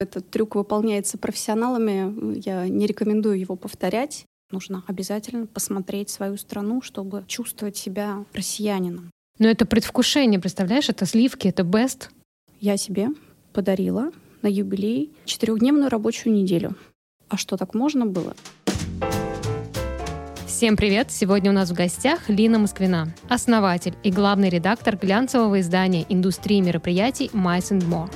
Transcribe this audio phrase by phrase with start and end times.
[0.00, 2.38] Этот трюк выполняется профессионалами.
[2.46, 4.26] Я не рекомендую его повторять.
[4.52, 9.10] Нужно обязательно посмотреть свою страну, чтобы чувствовать себя россиянином.
[9.40, 10.88] Но это предвкушение, представляешь?
[10.88, 12.10] Это сливки, это бест.
[12.60, 13.08] Я себе
[13.52, 16.76] подарила на юбилей четырехдневную рабочую неделю.
[17.28, 18.36] А что, так можно было?
[20.46, 21.10] Всем привет!
[21.10, 27.30] Сегодня у нас в гостях Лина Москвина, основатель и главный редактор глянцевого издания индустрии мероприятий
[27.34, 28.10] Mice More.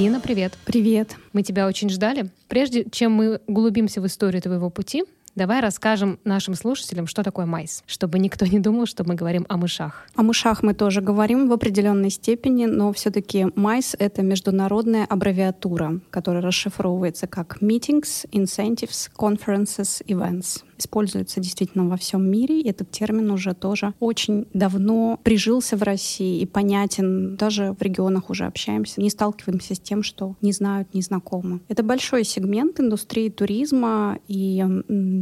[0.00, 0.56] Лина, привет.
[0.64, 1.16] Привет.
[1.34, 2.30] Мы тебя очень ждали.
[2.48, 5.04] Прежде чем мы углубимся в историю твоего пути,
[5.36, 9.56] Давай расскажем нашим слушателям, что такое майс, чтобы никто не думал, что мы говорим о
[9.56, 10.08] мышах.
[10.16, 16.42] О мышах мы тоже говорим в определенной степени, но все-таки майс— это международная аббревиатура, которая
[16.42, 22.62] расшифровывается как Meetings, Incentives, Conferences, Events используется действительно во всем мире.
[22.62, 27.36] Этот термин уже тоже очень давно прижился в России и понятен.
[27.36, 31.60] Даже в регионах уже общаемся, не сталкиваемся с тем, что не знают, не знакомы.
[31.68, 34.64] Это большой сегмент индустрии туризма, и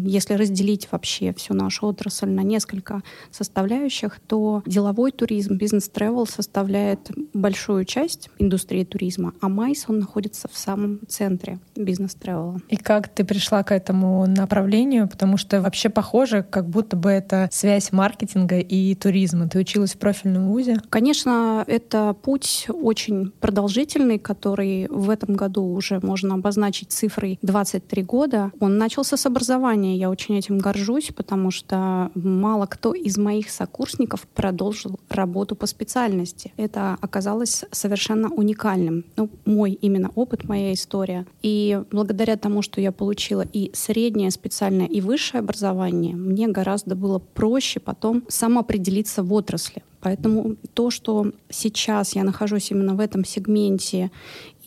[0.07, 7.85] если разделить вообще всю нашу отрасль на несколько составляющих, то деловой туризм, бизнес-тревел составляет большую
[7.85, 12.61] часть индустрии туризма, а Майс, он находится в самом центре бизнес-тревела.
[12.69, 15.09] И как ты пришла к этому направлению?
[15.09, 19.49] Потому что что вообще похоже, как будто бы это связь маркетинга и туризма.
[19.49, 20.77] Ты училась в профильном вузе?
[20.91, 28.53] Конечно, это путь очень продолжительный, который в этом году уже можно обозначить цифрой 23 года.
[28.61, 29.97] Он начался с образования.
[29.97, 36.53] Я очень этим горжусь, потому что мало кто из моих сокурсников продолжил работу по специальности.
[36.59, 39.07] Это оказалось совершенно уникальным.
[39.17, 41.25] Ну, мой именно опыт, моя история.
[41.41, 46.95] И благодаря тому, что я получила и среднее специальное, и высшее высшее образование, мне гораздо
[46.95, 49.83] было проще потом самоопределиться в отрасли.
[50.01, 54.11] Поэтому то, что сейчас я нахожусь именно в этом сегменте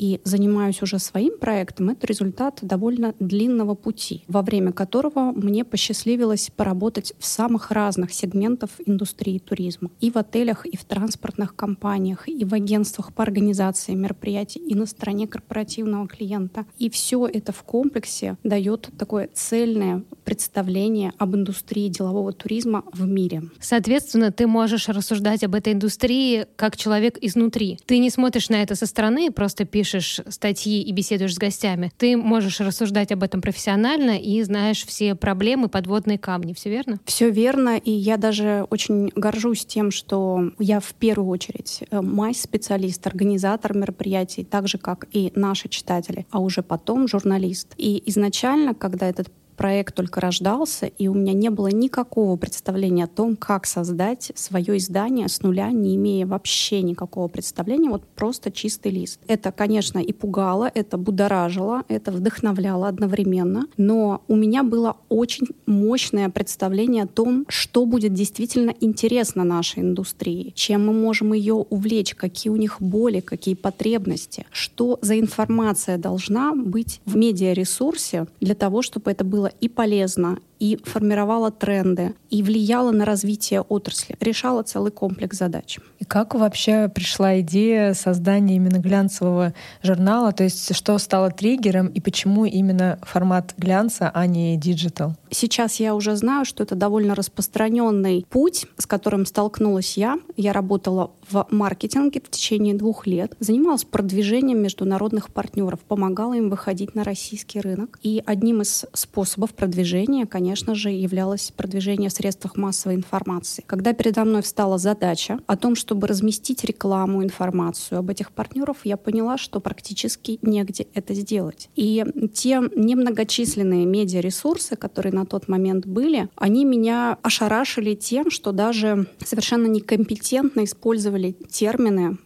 [0.01, 6.49] и занимаюсь уже своим проектом, это результат довольно длинного пути, во время которого мне посчастливилось
[6.55, 9.91] поработать в самых разных сегментах индустрии туризма.
[9.99, 14.87] И в отелях, и в транспортных компаниях, и в агентствах по организации мероприятий, и на
[14.87, 16.65] стороне корпоративного клиента.
[16.79, 23.43] И все это в комплексе дает такое цельное представление об индустрии делового туризма в мире.
[23.59, 27.77] Соответственно, ты можешь рассуждать об этой индустрии как человек изнутри.
[27.85, 31.91] Ты не смотришь на это со стороны, просто пишешь пишешь статьи и беседуешь с гостями,
[31.97, 36.53] ты можешь рассуждать об этом профессионально и знаешь все проблемы, подводные камни.
[36.53, 36.99] Все верно?
[37.05, 37.77] Все верно.
[37.77, 44.45] И я даже очень горжусь тем, что я в первую очередь э, май-специалист, организатор мероприятий,
[44.45, 47.73] так же, как и наши читатели, а уже потом журналист.
[47.77, 49.29] И изначально, когда этот
[49.61, 54.77] проект только рождался, и у меня не было никакого представления о том, как создать свое
[54.77, 59.19] издание с нуля, не имея вообще никакого представления, вот просто чистый лист.
[59.27, 66.29] Это, конечно, и пугало, это будоражило, это вдохновляло одновременно, но у меня было очень мощное
[66.29, 72.51] представление о том, что будет действительно интересно нашей индустрии, чем мы можем ее увлечь, какие
[72.51, 79.11] у них боли, какие потребности, что за информация должна быть в медиаресурсе для того, чтобы
[79.11, 85.39] это было и полезно, и формировала тренды, и влияла на развитие отрасли, решала целый комплекс
[85.39, 85.79] задач.
[85.97, 90.31] И как вообще пришла идея создания именно глянцевого журнала?
[90.33, 95.15] То есть что стало триггером и почему именно формат глянца, а не digital?
[95.31, 100.19] Сейчас я уже знаю, что это довольно распространенный путь, с которым столкнулась я.
[100.37, 106.93] Я работала в маркетинге в течение двух лет, занималась продвижением международных партнеров, помогала им выходить
[106.93, 107.97] на российский рынок.
[108.03, 113.63] И одним из способов продвижения, конечно, конечно же, являлось продвижение в средствах массовой информации.
[113.65, 118.97] Когда передо мной встала задача о том, чтобы разместить рекламу, информацию об этих партнерах, я
[118.97, 121.69] поняла, что практически негде это сделать.
[121.77, 122.03] И
[122.33, 129.67] те немногочисленные медиаресурсы, которые на тот момент были, они меня ошарашили тем, что даже совершенно
[129.67, 132.17] некомпетентно использовали термины,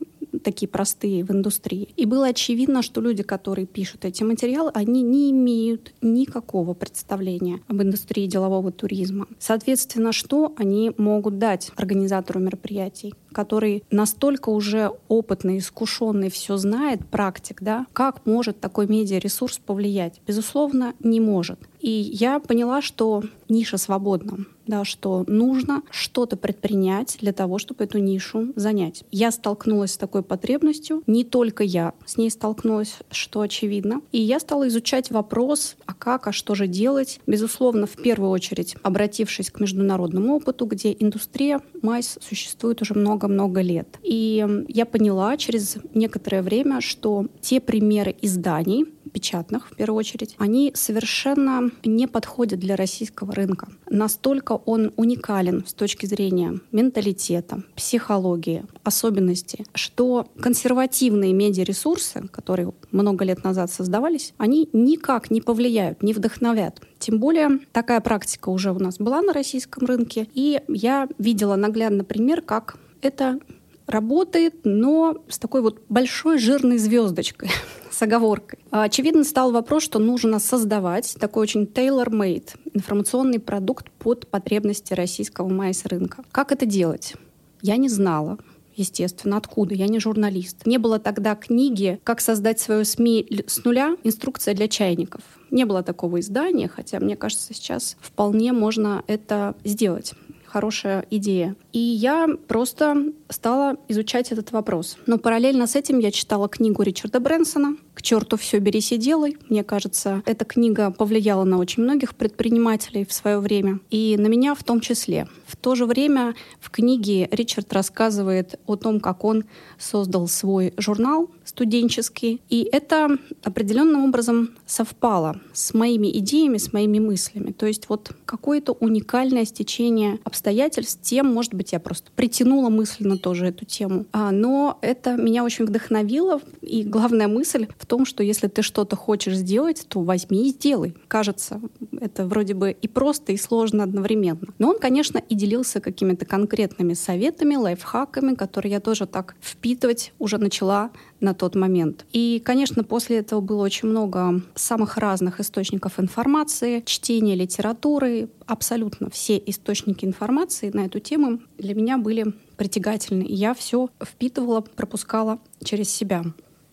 [0.46, 1.90] такие простые в индустрии.
[1.98, 7.82] И было очевидно, что люди, которые пишут эти материалы, они не имеют никакого представления об
[7.82, 9.28] индустрии делового туризма.
[9.40, 13.14] Соответственно, что они могут дать организатору мероприятий?
[13.36, 20.22] который настолько уже опытный, искушенный, все знает, практик, да, как может такой медиаресурс повлиять?
[20.26, 21.60] Безусловно, не может.
[21.86, 28.00] И я поняла, что ниша свободна да, что нужно что-то предпринять для того, чтобы эту
[28.00, 29.04] нишу занять.
[29.12, 34.02] Я столкнулась с такой потребностью, не только я с ней столкнулась, что очевидно.
[34.12, 37.20] И я стала изучать вопрос, а как, а что же делать.
[37.28, 44.00] Безусловно, в первую очередь, обратившись к международному опыту, где индустрия майс существует уже много-много лет.
[44.04, 50.74] И я поняла через некоторое время, что те примеры изданий, печатных в первую очередь, они
[50.76, 53.70] совершенно не подходят для российского рынка.
[53.90, 63.46] Настолько он уникален с точки зрения менталитета, психологии, особенностей, что консервативные медиаресурсы, которые много лет
[63.46, 66.82] назад создавались, они никак не повлияют, не вдохновят.
[67.00, 72.04] Тем более такая практика уже у нас была на российском рынке, и я видела наглядно
[72.04, 73.40] пример, как это
[73.88, 77.50] работает, но с такой вот большой жирной звездочкой,
[77.92, 78.60] с оговоркой.
[78.72, 86.24] Очевидно стал вопрос, что нужно создавать такой очень tailor-made информационный продукт под потребности российского майс-рынка.
[86.32, 87.14] Как это делать?
[87.62, 88.38] Я не знала
[88.76, 89.38] естественно.
[89.38, 89.74] Откуда?
[89.74, 90.66] Я не журналист.
[90.66, 93.96] Не было тогда книги «Как создать свою СМИ с нуля.
[94.04, 95.22] Инструкция для чайников».
[95.50, 100.14] Не было такого издания, хотя, мне кажется, сейчас вполне можно это сделать
[100.56, 101.58] хорошая идея.
[101.76, 104.98] И я просто стала изучать этот вопрос.
[105.08, 109.36] Но параллельно с этим я читала книгу Ричарда Брэнсона «К черту все берись и делай».
[109.50, 113.82] Мне кажется, эта книга повлияла на очень многих предпринимателей в свое время.
[113.90, 115.28] И на меня в том числе.
[115.46, 119.44] В то же время в книге Ричард рассказывает о том, как он
[119.78, 122.42] создал свой журнал студенческий.
[122.50, 127.52] И это определенным образом совпало с моими идеями, с моими мыслями.
[127.52, 133.48] То есть вот какое-то уникальное стечение обстоятельств, тем, может быть, я просто притянула мысленно тоже
[133.48, 134.06] эту тему.
[134.12, 136.42] А, но это меня очень вдохновило.
[136.62, 140.96] И главная мысль в том, что если ты что-то хочешь сделать, то возьми и сделай.
[141.08, 141.62] Кажется,
[142.00, 144.48] это вроде бы и просто, и сложно одновременно.
[144.58, 150.38] Но он, конечно, и делился какими-то конкретными советами, лайфхаками, которые я тоже так впитывать уже
[150.38, 152.06] начала на тот момент.
[152.12, 159.42] И, конечно, после этого было очень много самых разных источников информации, чтения литературы, абсолютно все
[159.46, 163.26] источники информации на эту тему для меня были притягательны.
[163.28, 166.24] Я все впитывала, пропускала через себя.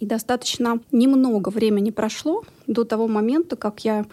[0.01, 4.07] И достаточно немного времени прошло до того момента, как я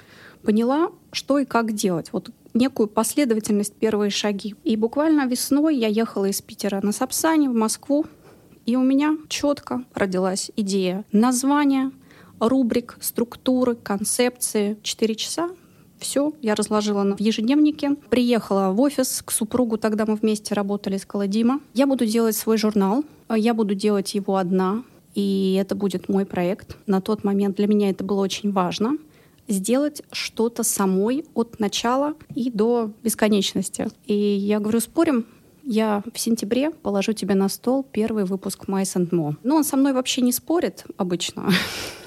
[0.44, 2.14] поняла, что и как делать.
[2.14, 4.56] Вот некую последовательность, первые шаги.
[4.64, 8.06] И буквально весной я ехала из Питера на Сапсане в Москву,
[8.66, 11.92] и у меня четко родилась идея названия,
[12.40, 14.78] рубрик, структуры, концепции.
[14.84, 15.50] Четыре часа
[16.00, 17.96] все, я разложила в ежедневнике.
[18.10, 21.62] Приехала в офис к супругу, тогда мы вместе работали с Каладима.
[21.74, 24.84] Я буду делать свой журнал, я буду делать его одна,
[25.16, 26.78] и это будет мой проект.
[26.88, 28.98] На тот момент для меня это было очень важно
[29.50, 33.88] сделать что-то самой от начала и до бесконечности.
[34.06, 35.26] И я говорю, спорим,
[35.64, 39.36] я в сентябре положу тебе на стол первый выпуск Mice and Mo.
[39.44, 41.52] Но он со мной вообще не спорит обычно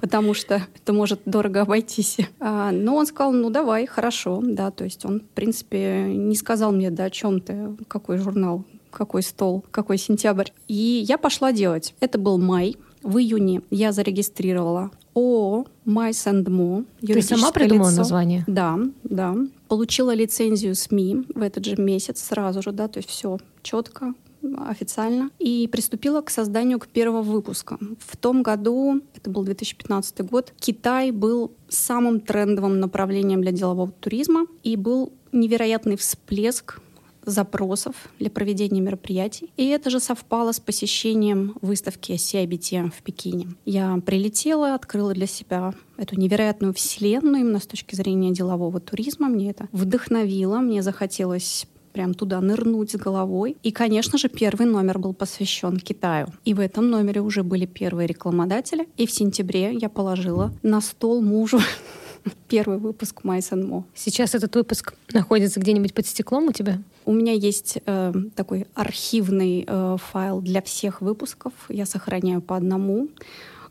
[0.00, 2.18] потому что это может дорого обойтись.
[2.40, 6.72] А, но он сказал, ну давай, хорошо, да, то есть он, в принципе, не сказал
[6.72, 10.48] мне, да, о чем ты, какой журнал, какой стол, какой сентябрь.
[10.68, 11.94] И я пошла делать.
[12.00, 12.76] Это был май.
[13.02, 16.86] В июне я зарегистрировала ООО Mice and Mo.
[17.00, 17.98] Ты сама придумала лицо.
[17.98, 18.44] название?
[18.46, 19.36] Да, да.
[19.68, 24.14] Получила лицензию СМИ в этот же месяц сразу же, да, то есть все четко,
[24.56, 27.78] официально, и приступила к созданию к первого выпуска.
[27.98, 34.46] В том году, это был 2015 год, Китай был самым трендовым направлением для делового туризма
[34.62, 36.80] и был невероятный всплеск
[37.26, 39.50] запросов для проведения мероприятий.
[39.56, 43.48] И это же совпало с посещением выставки CIBT в Пекине.
[43.64, 49.28] Я прилетела, открыла для себя эту невероятную вселенную именно с точки зрения делового туризма.
[49.28, 53.56] Мне это вдохновило, мне захотелось прям туда нырнуть с головой.
[53.62, 56.26] И, конечно же, первый номер был посвящен Китаю.
[56.44, 58.88] И в этом номере уже были первые рекламодатели.
[58.96, 61.60] И в сентябре я положила на стол мужу
[62.48, 63.84] первый выпуск Майсон Мо.
[63.94, 66.82] Сейчас этот выпуск находится где-нибудь под стеклом у тебя?
[67.06, 71.52] У меня есть э, такой архивный э, файл для всех выпусков.
[71.68, 73.08] Я сохраняю по одному.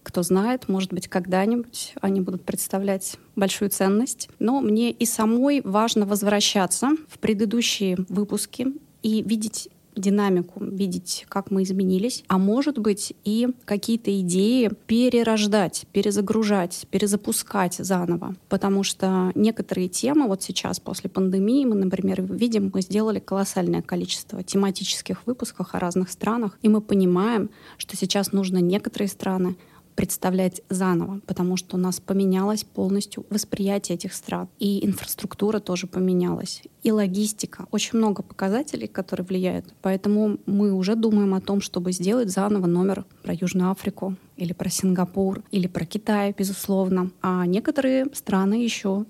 [0.04, 4.30] Кто знает, может быть, когда-нибудь они будут представлять большую ценность.
[4.40, 8.68] Но мне и самой важно возвращаться в предыдущие выпуски
[9.02, 16.86] и видеть динамику, видеть, как мы изменились, а может быть и какие-то идеи перерождать, перезагружать,
[16.90, 18.36] перезапускать заново.
[18.50, 24.44] Потому что некоторые темы вот сейчас после пандемии мы, например, видим, мы сделали колоссальное количество
[24.44, 29.56] тематических выпусков о разных странах, и мы понимаем, что сейчас нужно некоторые страны
[29.96, 34.50] представлять заново, потому что у нас поменялось полностью восприятие этих стран.
[34.60, 36.64] И инфраструктура тоже поменялась.
[36.84, 37.68] И логистика.
[37.72, 39.74] Очень много показателей, которые влияют.
[39.82, 44.70] Поэтому мы уже думаем о том, чтобы сделать заново номер про Южную Африку или про
[44.70, 47.12] Сингапур, или про Китай, безусловно.
[47.22, 49.06] А некоторые страны еще,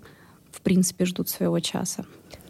[0.52, 2.06] в принципе, ждут своего часа.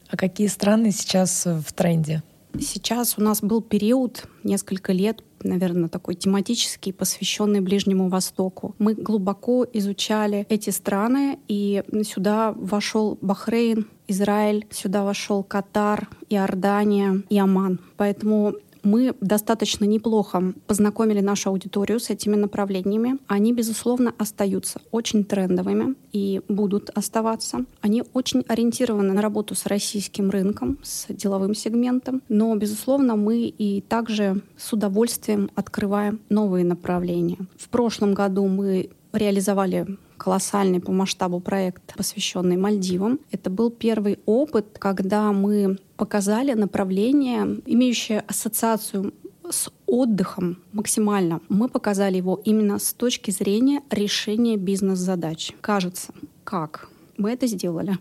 [0.09, 2.21] А какие страны сейчас в тренде?
[2.59, 8.75] Сейчас у нас был период, несколько лет, наверное, такой тематический, посвященный Ближнему Востоку.
[8.79, 17.37] Мы глубоко изучали эти страны, и сюда вошел Бахрейн, Израиль, сюда вошел Катар, Иордания и
[17.39, 17.79] Оман.
[17.97, 23.17] Поэтому мы достаточно неплохо познакомили нашу аудиторию с этими направлениями.
[23.27, 27.65] Они, безусловно, остаются очень трендовыми и будут оставаться.
[27.81, 32.21] Они очень ориентированы на работу с российским рынком, с деловым сегментом.
[32.29, 37.39] Но, безусловно, мы и также с удовольствием открываем новые направления.
[37.57, 43.19] В прошлом году мы реализовали колоссальный по масштабу проект, посвященный Мальдивам.
[43.31, 49.13] Это был первый опыт, когда мы показали направление, имеющее ассоциацию
[49.49, 51.41] с отдыхом максимально.
[51.49, 55.51] Мы показали его именно с точки зрения решения бизнес-задач.
[55.61, 56.89] Кажется, как?
[57.17, 57.97] Мы это сделали.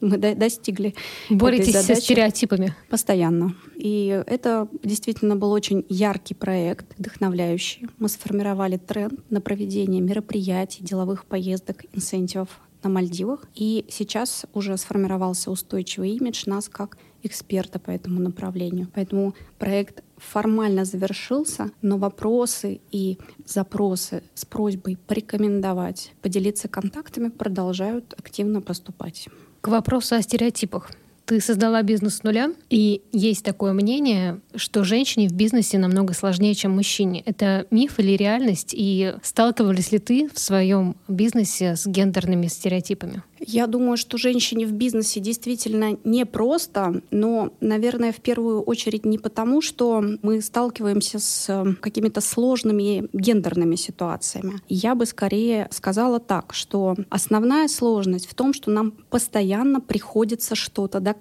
[0.00, 0.94] Мы достигли
[1.30, 1.98] Боретесь этой задачи.
[1.98, 2.74] со стереотипами?
[2.88, 3.54] Постоянно.
[3.76, 7.88] И это действительно был очень яркий проект, вдохновляющий.
[7.98, 13.46] Мы сформировали тренд на проведение мероприятий, деловых поездок, инцентивов на Мальдивах.
[13.54, 18.88] И сейчас уже сформировался устойчивый имидж нас как эксперта по этому направлению.
[18.94, 28.60] Поэтому проект формально завершился, но вопросы и запросы с просьбой порекомендовать, поделиться контактами продолжают активно
[28.60, 29.28] поступать.
[29.66, 30.92] К вопросу о стереотипах.
[31.26, 36.54] Ты создала бизнес с нуля, и есть такое мнение, что женщине в бизнесе намного сложнее,
[36.54, 37.22] чем мужчине.
[37.26, 38.72] Это миф или реальность?
[38.72, 43.24] И сталкивались ли ты в своем бизнесе с гендерными стереотипами?
[43.40, 49.60] Я думаю, что женщине в бизнесе действительно непросто, но, наверное, в первую очередь не потому,
[49.60, 54.60] что мы сталкиваемся с э, какими-то сложными гендерными ситуациями.
[54.68, 61.00] Я бы скорее сказала так, что основная сложность в том, что нам постоянно приходится что-то
[61.00, 61.15] доказывать.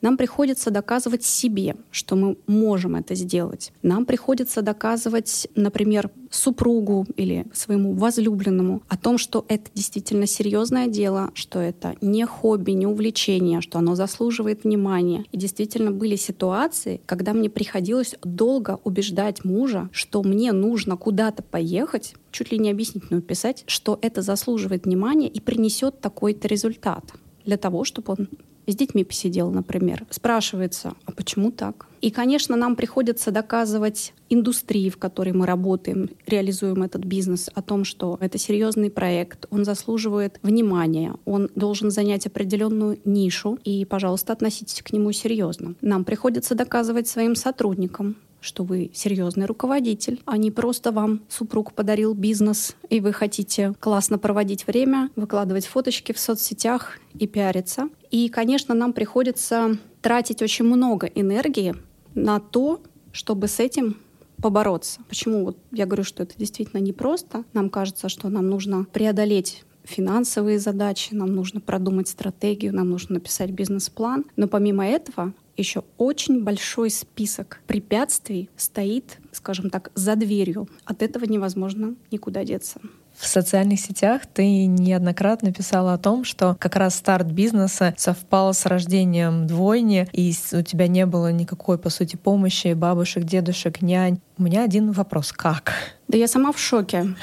[0.00, 3.72] Нам приходится доказывать себе, что мы можем это сделать.
[3.82, 11.30] Нам приходится доказывать, например, супругу или своему возлюбленному о том, что это действительно серьезное дело,
[11.34, 15.24] что это не хобби, не увлечение, что оно заслуживает внимания.
[15.32, 22.14] И действительно были ситуации, когда мне приходилось долго убеждать мужа, что мне нужно куда-то поехать,
[22.30, 27.12] чуть ли не объяснительную писать, что это заслуживает внимания и принесет такой-то результат
[27.44, 28.28] для того, чтобы он
[28.66, 30.06] с детьми посидел, например.
[30.10, 31.86] Спрашивается, а почему так?
[32.00, 37.84] И, конечно, нам приходится доказывать индустрии, в которой мы работаем, реализуем этот бизнес, о том,
[37.84, 44.82] что это серьезный проект, он заслуживает внимания, он должен занять определенную нишу, и, пожалуйста, относитесь
[44.82, 45.74] к нему серьезно.
[45.80, 52.12] Нам приходится доказывать своим сотрудникам, что вы серьезный руководитель, а не просто вам супруг подарил
[52.12, 57.88] бизнес, и вы хотите классно проводить время, выкладывать фоточки в соцсетях и пиариться.
[58.10, 61.74] И, конечно, нам приходится тратить очень много энергии
[62.14, 62.82] на то,
[63.12, 63.96] чтобы с этим
[64.42, 65.00] побороться.
[65.08, 67.44] Почему вот я говорю, что это действительно непросто?
[67.52, 73.50] Нам кажется, что нам нужно преодолеть финансовые задачи, нам нужно продумать стратегию, нам нужно написать
[73.50, 74.24] бизнес-план.
[74.36, 80.68] Но помимо этого еще очень большой список препятствий стоит, скажем так, за дверью.
[80.84, 82.80] От этого невозможно никуда деться.
[83.14, 88.64] В социальных сетях ты неоднократно писала о том, что как раз старт бизнеса совпал с
[88.64, 94.20] рождением двойни, и у тебя не было никакой, по сути, помощи бабушек, дедушек, нянь.
[94.38, 95.32] У меня один вопрос.
[95.32, 95.72] Как?
[96.08, 97.14] Да я сама в шоке.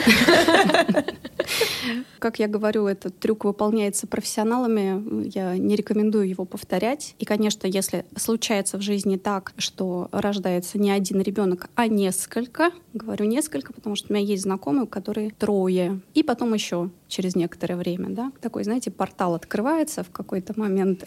[2.20, 5.28] Как я говорю, этот трюк выполняется профессионалами.
[5.34, 7.16] Я не рекомендую его повторять.
[7.20, 13.26] И, конечно, если случается в жизни так, что рождается не один ребенок, а несколько, говорю
[13.26, 18.10] несколько, потому что у меня есть знакомые, которые трое, и потом еще через некоторое время,
[18.10, 21.04] да, такой, знаете, портал открывается в какой-то момент.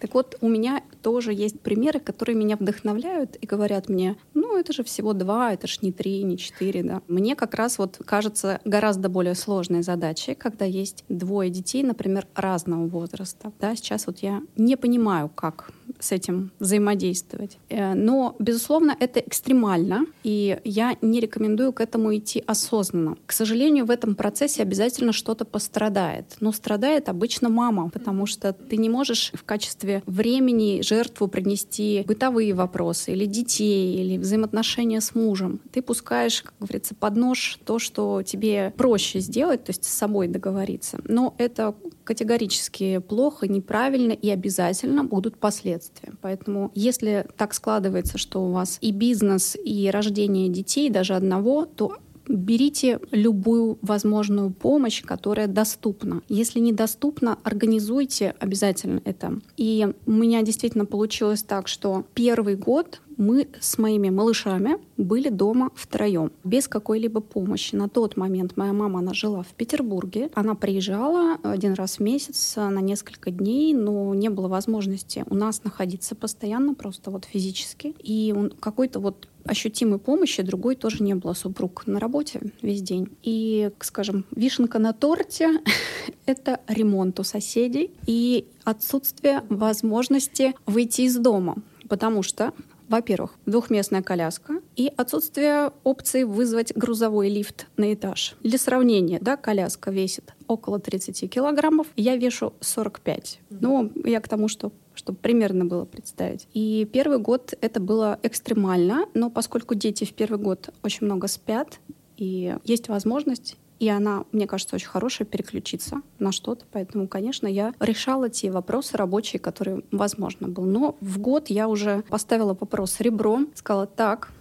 [0.00, 4.72] Так вот, у меня тоже есть примеры, которые меня вдохновляют и говорят мне, ну, это
[4.72, 7.02] же всего два, это же не три, не четыре, да.
[7.08, 12.86] Мне как раз вот кажется гораздо более сложной задачей, когда есть двое детей, например, разного
[12.86, 13.52] возраста.
[13.60, 17.58] Да, сейчас вот я не понимаю, как с этим взаимодействовать.
[17.68, 23.16] Э, но, безусловно, это экстремально, и я не рекомендую к этому идти осознанно.
[23.26, 26.36] К сожалению, в этом процессе обязательно что-то пострадает.
[26.40, 32.04] Но страдает обычно мама, потому что ты не можешь в качестве отсутствие времени жертву принести
[32.06, 35.60] бытовые вопросы или детей, или взаимоотношения с мужем.
[35.72, 40.28] Ты пускаешь, как говорится, под нож то, что тебе проще сделать, то есть с собой
[40.28, 41.00] договориться.
[41.04, 46.12] Но это категорически плохо, неправильно и обязательно будут последствия.
[46.20, 51.96] Поэтому если так складывается, что у вас и бизнес, и рождение детей, даже одного, то
[52.28, 56.22] берите любую возможную помощь, которая доступна.
[56.28, 59.40] Если недоступна, организуйте обязательно это.
[59.56, 65.70] И у меня действительно получилось так, что первый год мы с моими малышами были дома
[65.74, 67.74] втроем, без какой-либо помощи.
[67.74, 70.30] На тот момент моя мама, она жила в Петербурге.
[70.34, 75.64] Она приезжала один раз в месяц на несколько дней, но не было возможности у нас
[75.64, 77.94] находиться постоянно, просто вот физически.
[77.98, 81.32] И какой-то вот ощутимой помощи другой тоже не было.
[81.32, 83.08] Супруг на работе весь день.
[83.22, 85.60] И, скажем, вишенка на торте—
[86.26, 91.56] это ремонт у соседей и отсутствие возможности выйти из дома.
[91.88, 92.52] Потому что
[92.90, 98.34] во-первых, двухместная коляска и отсутствие опции вызвать грузовой лифт на этаж.
[98.42, 103.38] Для сравнения, да, коляска весит около 30 килограммов, я вешу 45.
[103.50, 106.46] Ну, я к тому, что чтобы примерно было представить.
[106.52, 111.80] И первый год это было экстремально, но поскольку дети в первый год очень много спят,
[112.16, 116.66] и есть возможность и она, мне кажется, очень хорошая переключиться на что-то.
[116.70, 120.64] Поэтому, конечно, я решала те вопросы рабочие, которые возможно был.
[120.64, 124.32] Но в год я уже поставила вопрос ребром, сказала, так,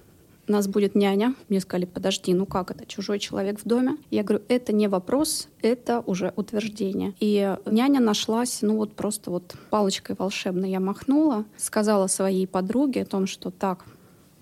[0.49, 1.35] у нас будет няня.
[1.47, 3.97] Мне сказали, подожди, ну как это, чужой человек в доме?
[4.09, 7.13] Я говорю, это не вопрос, это уже утверждение.
[7.19, 13.05] И няня нашлась, ну вот просто вот палочкой волшебной я махнула, сказала своей подруге о
[13.05, 13.85] том, что так,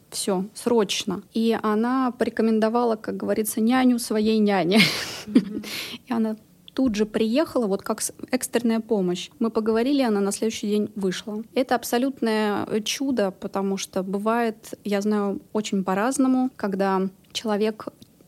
[0.09, 1.21] все, срочно.
[1.33, 4.79] И она порекомендовала, как говорится, няню своей няне.
[5.27, 6.37] И она
[6.77, 9.31] тут же приехала, вот как экстренная помощь.
[9.39, 11.41] Мы поговорили, она на следующий день вышла.
[11.55, 17.87] Это абсолютное чудо, потому что бывает, я знаю, очень по-разному, когда человек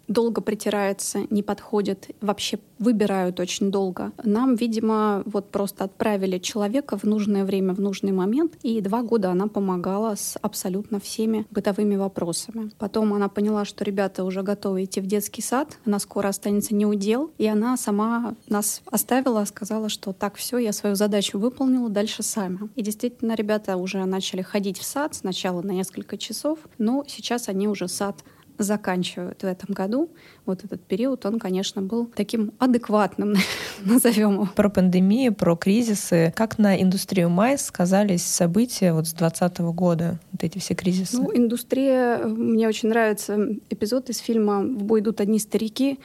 [0.09, 4.11] долго притирается, не подходит, вообще выбирают очень долго.
[4.23, 9.31] Нам, видимо, вот просто отправили человека в нужное время, в нужный момент, и два года
[9.31, 12.71] она помогала с абсолютно всеми бытовыми вопросами.
[12.79, 16.85] Потом она поняла, что ребята уже готовы идти в детский сад, она скоро останется не
[16.85, 22.23] удел, и она сама нас оставила, сказала, что так, все, я свою задачу выполнила, дальше
[22.23, 22.69] сами.
[22.75, 27.67] И действительно, ребята уже начали ходить в сад сначала на несколько часов, но сейчас они
[27.67, 28.23] уже сад
[28.59, 30.11] заканчивают в этом году.
[30.45, 33.35] Вот этот период, он, конечно, был таким адекватным,
[33.85, 34.49] назовем его.
[34.55, 36.33] Про пандемию, про кризисы.
[36.35, 41.17] Как на индустрию майс сказались события вот с 2020 года, вот эти все кризисы?
[41.17, 43.37] Ну, индустрия, мне очень нравится
[43.69, 45.99] эпизод из фильма «В бой идут одни старики»,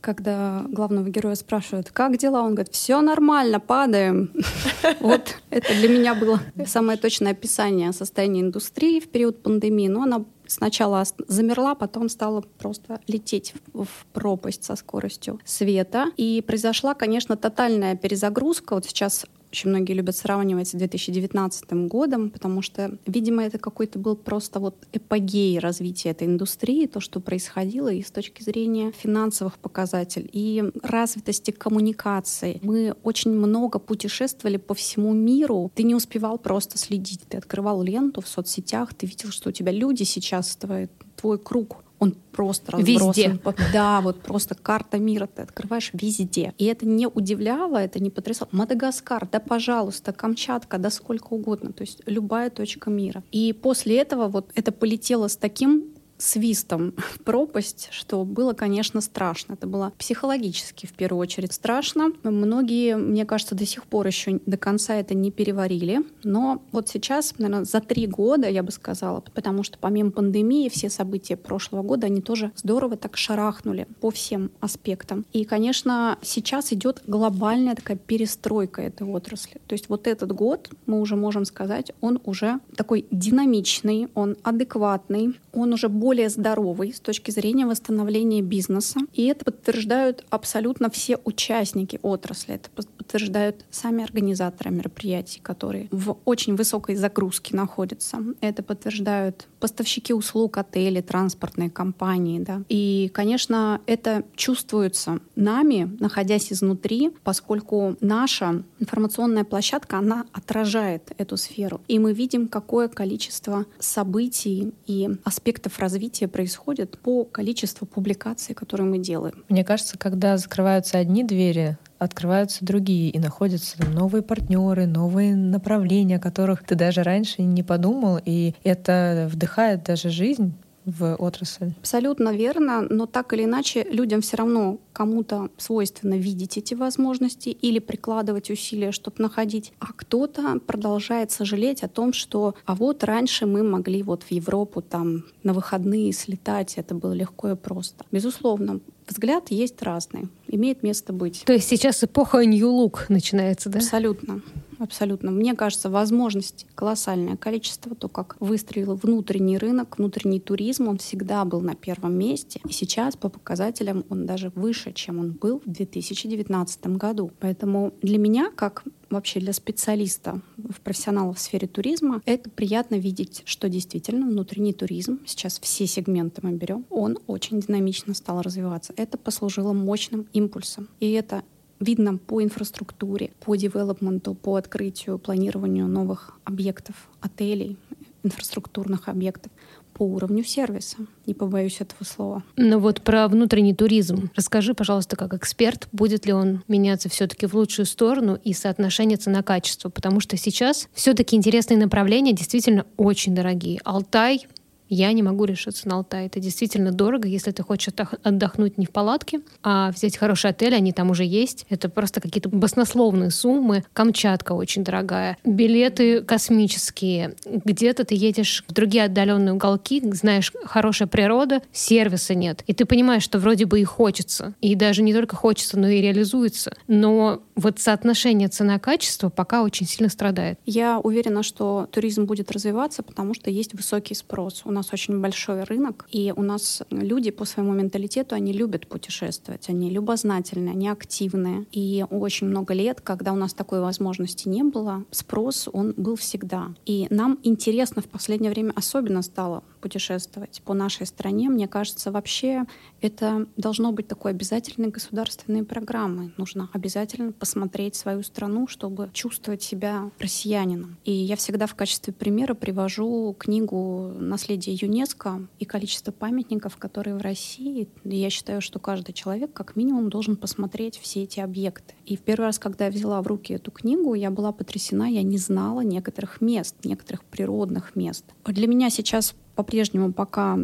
[0.00, 4.32] когда главного героя спрашивают, как дела, он говорит, все нормально, падаем.
[5.00, 9.88] Вот это для меня было самое точное описание состояния индустрии в период пандемии.
[9.88, 16.06] Но она сначала замерла, потом стала просто лететь в пропасть со скоростью света.
[16.16, 18.74] И произошла, конечно, тотальная перезагрузка.
[18.74, 24.16] Вот сейчас очень многие любят сравнивать с 2019 годом, потому что, видимо, это какой-то был
[24.16, 30.28] просто вот эпогей развития этой индустрии, то, что происходило и с точки зрения финансовых показателей,
[30.32, 32.60] и развитости коммуникации.
[32.62, 35.70] Мы очень много путешествовали по всему миру.
[35.74, 37.20] Ты не успевал просто следить.
[37.28, 41.84] Ты открывал ленту в соцсетях, ты видел, что у тебя люди сейчас, твой, твой круг
[41.98, 43.08] он просто разбросан.
[43.08, 43.40] Везде.
[43.72, 46.54] Да, вот просто карта мира ты открываешь везде.
[46.58, 48.48] И это не удивляло, это не потрясало.
[48.52, 51.72] Мадагаскар, да пожалуйста, Камчатка, да сколько угодно.
[51.72, 53.22] То есть любая точка мира.
[53.32, 55.84] И после этого вот это полетело с таким
[56.18, 59.54] свистом в пропасть, что было, конечно, страшно.
[59.54, 62.12] Это было психологически в первую очередь страшно.
[62.22, 66.00] Многие, мне кажется, до сих пор еще до конца это не переварили.
[66.24, 70.90] Но вот сейчас, наверное, за три года, я бы сказала, потому что помимо пандемии все
[70.90, 75.24] события прошлого года, они тоже здорово так шарахнули по всем аспектам.
[75.32, 79.60] И, конечно, сейчас идет глобальная такая перестройка этой отрасли.
[79.66, 85.38] То есть вот этот год, мы уже можем сказать, он уже такой динамичный, он адекватный,
[85.52, 89.00] он уже более более здоровый с точки зрения восстановления бизнеса.
[89.12, 92.54] И это подтверждают абсолютно все участники отрасли.
[92.54, 98.24] Это подтверждают сами организаторы мероприятий, которые в очень высокой загрузке находятся.
[98.40, 102.40] Это подтверждают поставщики услуг, отели, транспортные компании.
[102.40, 102.62] Да.
[102.70, 111.82] И, конечно, это чувствуется нами, находясь изнутри, поскольку наша информационная площадка, она отражает эту сферу.
[111.86, 118.86] И мы видим, какое количество событий и аспектов развития развитие происходит по количеству публикаций, которые
[118.86, 119.44] мы делаем.
[119.48, 126.20] Мне кажется, когда закрываются одни двери, открываются другие и находятся новые партнеры, новые направления, о
[126.20, 130.54] которых ты даже раньше не подумал, и это вдыхает даже жизнь
[130.88, 131.72] в отрасль.
[131.78, 137.78] Абсолютно верно, но так или иначе людям все равно кому-то свойственно видеть эти возможности или
[137.78, 143.62] прикладывать усилия, чтобы находить, а кто-то продолжает сожалеть о том, что а вот раньше мы
[143.62, 148.04] могли вот в Европу там на выходные слетать, это было легко и просто.
[148.10, 151.42] Безусловно, взгляд есть разный, имеет место быть.
[151.44, 153.78] То есть сейчас эпоха New Look начинается, да?
[153.78, 154.42] Абсолютно.
[154.78, 155.32] Абсолютно.
[155.32, 157.96] Мне кажется, возможностей колоссальное количество.
[157.96, 162.60] То, как выстрелил внутренний рынок, внутренний туризм, он всегда был на первом месте.
[162.68, 167.32] И сейчас по показателям он даже выше, чем он был в 2019 году.
[167.40, 173.42] Поэтому для меня, как вообще для специалиста, в профессионала в сфере туризма, это приятно видеть,
[173.44, 178.92] что действительно внутренний туризм, сейчас все сегменты мы берем, он очень динамично стал развиваться.
[178.96, 180.88] Это послужило мощным импульсом.
[181.00, 181.42] И это
[181.80, 187.76] видно по инфраструктуре, по девелопменту, по открытию, планированию новых объектов, отелей,
[188.22, 189.52] инфраструктурных объектов
[189.98, 190.96] по уровню сервиса.
[191.26, 192.44] Не побоюсь этого слова.
[192.56, 194.30] Но вот про внутренний туризм.
[194.36, 199.88] Расскажи, пожалуйста, как эксперт, будет ли он меняться все-таки в лучшую сторону и соотношение цена-качество?
[199.88, 203.80] Потому что сейчас все-таки интересные направления действительно очень дорогие.
[203.84, 204.46] Алтай
[204.88, 206.26] я не могу решиться на Алтай.
[206.26, 210.92] Это действительно дорого, если ты хочешь отдохнуть не в палатке, а взять хороший отель, они
[210.92, 211.66] там уже есть.
[211.68, 213.84] Это просто какие-то баснословные суммы.
[213.92, 215.36] Камчатка очень дорогая.
[215.44, 217.34] Билеты космические.
[217.46, 222.62] Где-то ты едешь в другие отдаленные уголки, знаешь, хорошая природа, сервиса нет.
[222.66, 224.54] И ты понимаешь, что вроде бы и хочется.
[224.60, 226.72] И даже не только хочется, но и реализуется.
[226.86, 230.58] Но вот соотношение цена-качество пока очень сильно страдает.
[230.64, 234.62] Я уверена, что туризм будет развиваться, потому что есть высокий спрос.
[234.64, 239.68] У нас очень большой рынок, и у нас люди по своему менталитету, они любят путешествовать,
[239.68, 241.66] они любознательные, они активные.
[241.72, 246.68] И очень много лет, когда у нас такой возможности не было, спрос, он был всегда.
[246.86, 251.48] И нам интересно в последнее время особенно стало путешествовать по нашей стране.
[251.48, 252.64] Мне кажется, вообще
[253.00, 256.32] это должно быть такой обязательной государственной программой.
[256.36, 260.98] Нужно обязательно посмотреть свою страну, чтобы чувствовать себя россиянином.
[261.04, 267.20] И я всегда в качестве примера привожу книгу «Наследие ЮНЕСКО» и количество памятников, которые в
[267.22, 267.88] России.
[268.04, 271.94] Я считаю, что каждый человек как минимум должен посмотреть все эти объекты.
[272.04, 275.22] И в первый раз, когда я взяла в руки эту книгу, я была потрясена, я
[275.22, 278.24] не знала некоторых мест, некоторых природных мест.
[278.44, 280.56] Для меня сейчас по-прежнему пока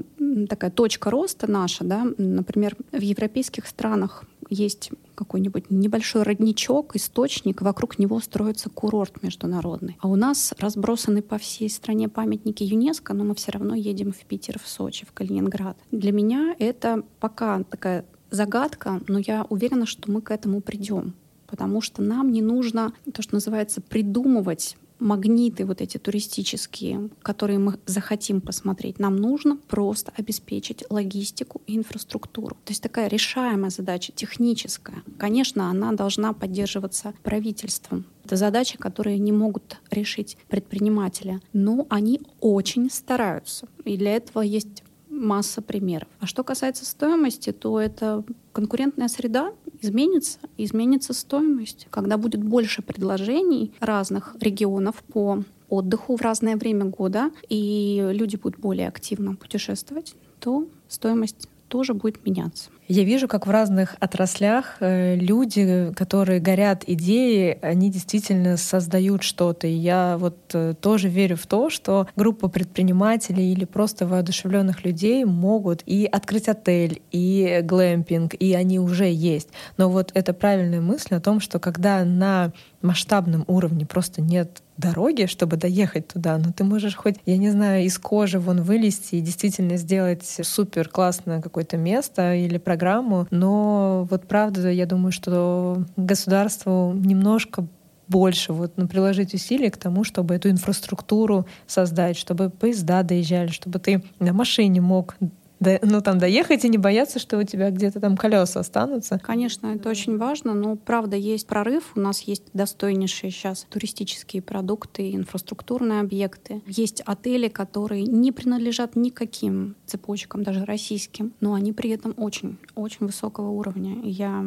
[0.49, 7.99] такая точка роста наша, да, например, в европейских странах есть какой-нибудь небольшой родничок, источник, вокруг
[7.99, 9.97] него строится курорт международный.
[9.99, 14.25] А у нас разбросаны по всей стране памятники ЮНЕСКО, но мы все равно едем в
[14.27, 15.77] Питер, в Сочи, в Калининград.
[15.91, 21.15] Для меня это пока такая загадка, но я уверена, что мы к этому придем
[21.47, 27.79] потому что нам не нужно то, что называется, придумывать магниты вот эти туристические, которые мы
[27.87, 32.57] захотим посмотреть, нам нужно просто обеспечить логистику и инфраструктуру.
[32.65, 35.03] То есть такая решаемая задача, техническая.
[35.19, 38.07] Конечно, она должна поддерживаться правительством.
[38.25, 43.69] Это задачи, которые не могут решить предприниматели, но они очень стараются.
[43.85, 46.09] И для этого есть масса примеров.
[46.21, 49.53] А что касается стоимости, то это конкурентная среда
[49.85, 51.87] изменится, изменится стоимость.
[51.91, 58.59] Когда будет больше предложений разных регионов по отдыху в разное время года, и люди будут
[58.59, 62.71] более активно путешествовать, то стоимость тоже будет меняться.
[62.87, 69.67] Я вижу, как в разных отраслях э, люди, которые горят идеей, они действительно создают что-то.
[69.67, 75.25] И я вот э, тоже верю в то, что группа предпринимателей или просто воодушевленных людей
[75.25, 79.49] могут и открыть отель, и глэмпинг, и они уже есть.
[79.77, 85.27] Но вот это правильная мысль о том, что когда на масштабном уровне просто нет дороги,
[85.27, 89.21] чтобы доехать туда, но ты можешь хоть, я не знаю, из кожи вон вылезти и
[89.21, 96.93] действительно сделать супер классное какое-то место или программу, но вот правда, я думаю, что государству
[96.93, 97.67] немножко
[98.09, 103.79] больше вот, ну, приложить усилия к тому, чтобы эту инфраструктуру создать, чтобы поезда доезжали, чтобы
[103.79, 105.17] ты на машине мог
[105.61, 109.19] до, ну, там, доехать и не бояться, что у тебя где-то там колеса останутся.
[109.19, 111.93] Конечно, это очень важно, но правда есть прорыв.
[111.95, 116.63] У нас есть достойнейшие сейчас туристические продукты, инфраструктурные объекты.
[116.67, 123.07] Есть отели, которые не принадлежат никаким цепочкам, даже российским, но они при этом очень, очень
[123.07, 124.03] высокого уровня.
[124.03, 124.45] И я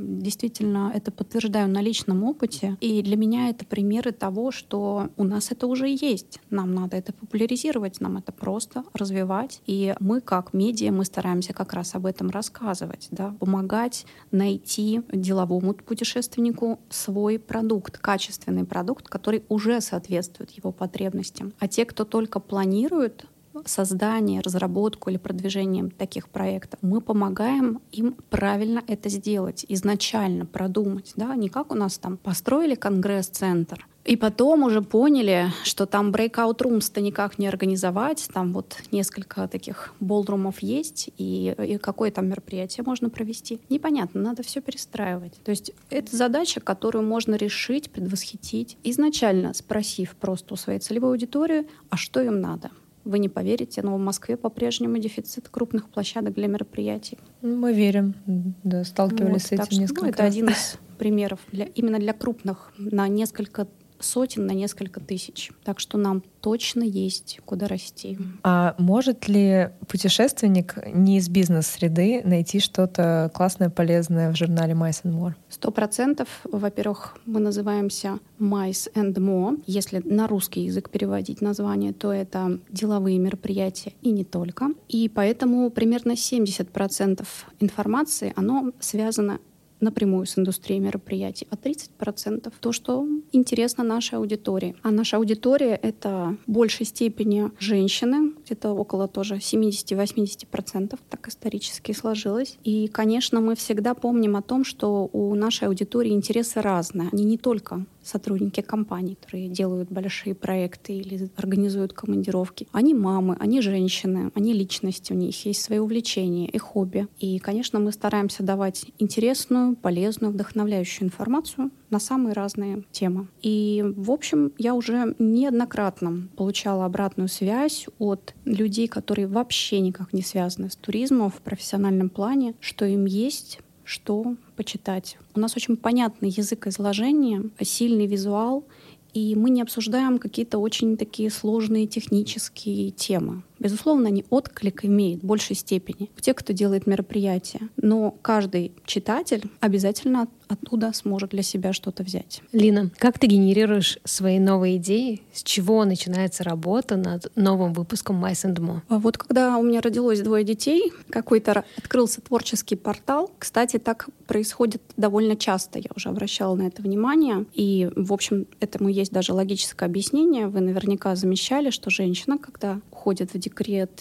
[0.00, 2.76] действительно это подтверждаю на личном опыте.
[2.80, 6.40] И для меня это примеры того, что у нас это уже есть.
[6.50, 9.60] Нам надо это популяризировать, нам это просто развивать.
[9.66, 15.74] И мы, как медиа, мы стараемся как раз об этом рассказывать, да, помогать найти деловому
[15.74, 21.52] путешественнику свой продукт, качественный продукт, который уже соответствует его потребностям.
[21.58, 23.26] А те, кто только планирует
[23.66, 31.12] создание, разработку или продвижением таких проектов, мы помогаем им правильно это сделать, изначально продумать.
[31.16, 31.34] Да?
[31.34, 37.00] Не как у нас там построили конгресс-центр, и потом уже поняли, что там breakout rooms-то
[37.00, 38.28] никак не организовать.
[38.32, 43.60] Там вот несколько таких болдрумов есть, и, и какое там мероприятие можно провести.
[43.68, 45.34] Непонятно, надо все перестраивать.
[45.44, 51.66] То есть это задача, которую можно решить, предвосхитить, изначально спросив просто у своей целевой аудитории,
[51.90, 52.70] а что им надо.
[53.04, 57.18] Вы не поверите, но в Москве по-прежнему дефицит крупных площадок для мероприятий.
[57.42, 60.16] Мы верим, да, сталкивались вот, с этим что, несколько ну, раз.
[60.16, 63.66] Это один из примеров для, именно для крупных на несколько
[64.00, 65.50] сотен на несколько тысяч.
[65.64, 68.18] Так что нам точно есть куда расти.
[68.42, 75.14] А может ли путешественник не из бизнес-среды найти что-то классное, полезное в журнале Mice and
[75.14, 75.34] More?
[75.48, 76.28] Сто процентов.
[76.44, 79.62] Во-первых, мы называемся Mice and More.
[79.66, 84.68] Если на русский язык переводить название, то это деловые мероприятия и не только.
[84.88, 87.26] И поэтому примерно 70%
[87.60, 89.40] информации, оно связано
[89.80, 94.76] напрямую с индустрией мероприятий, а 30% то, что интересно нашей аудитории.
[94.82, 102.58] А наша аудитория— это в большей степени женщины, где-то около тоже 70-80%, так исторически сложилось.
[102.64, 107.08] И, конечно, мы всегда помним о том, что у нашей аудитории интересы разные.
[107.12, 112.66] Они не только сотрудники компаний, которые делают большие проекты или организуют командировки.
[112.72, 117.08] Они мамы, они женщины, они личности, у них есть свои увлечения и хобби.
[117.18, 123.28] И, конечно, мы стараемся давать интересную, полезную, вдохновляющую информацию на самые разные темы.
[123.42, 130.22] И, в общем, я уже неоднократно получала обратную связь от людей, которые вообще никак не
[130.22, 135.18] связаны с туризмом в профессиональном плане, что им есть что почитать.
[135.34, 138.64] У нас очень понятный язык изложения, сильный визуал,
[139.12, 143.42] и мы не обсуждаем какие-то очень такие сложные технические темы.
[143.60, 147.60] Безусловно, они отклик имеют в большей степени в тех, кто делает мероприятия.
[147.76, 152.42] Но каждый читатель обязательно оттуда сможет для себя что-то взять.
[152.52, 155.22] Лина, как ты генерируешь свои новые идеи?
[155.32, 158.80] С чего начинается работа над новым выпуском Mice and Mo?
[158.88, 163.30] Вот когда у меня родилось двое детей, какой-то открылся творческий портал.
[163.38, 165.78] Кстати, так происходит довольно часто.
[165.78, 167.44] Я уже обращала на это внимание.
[167.52, 170.48] И, в общем, этому есть даже логическое объяснение.
[170.48, 173.49] Вы наверняка замечали, что женщина, когда уходит в декрет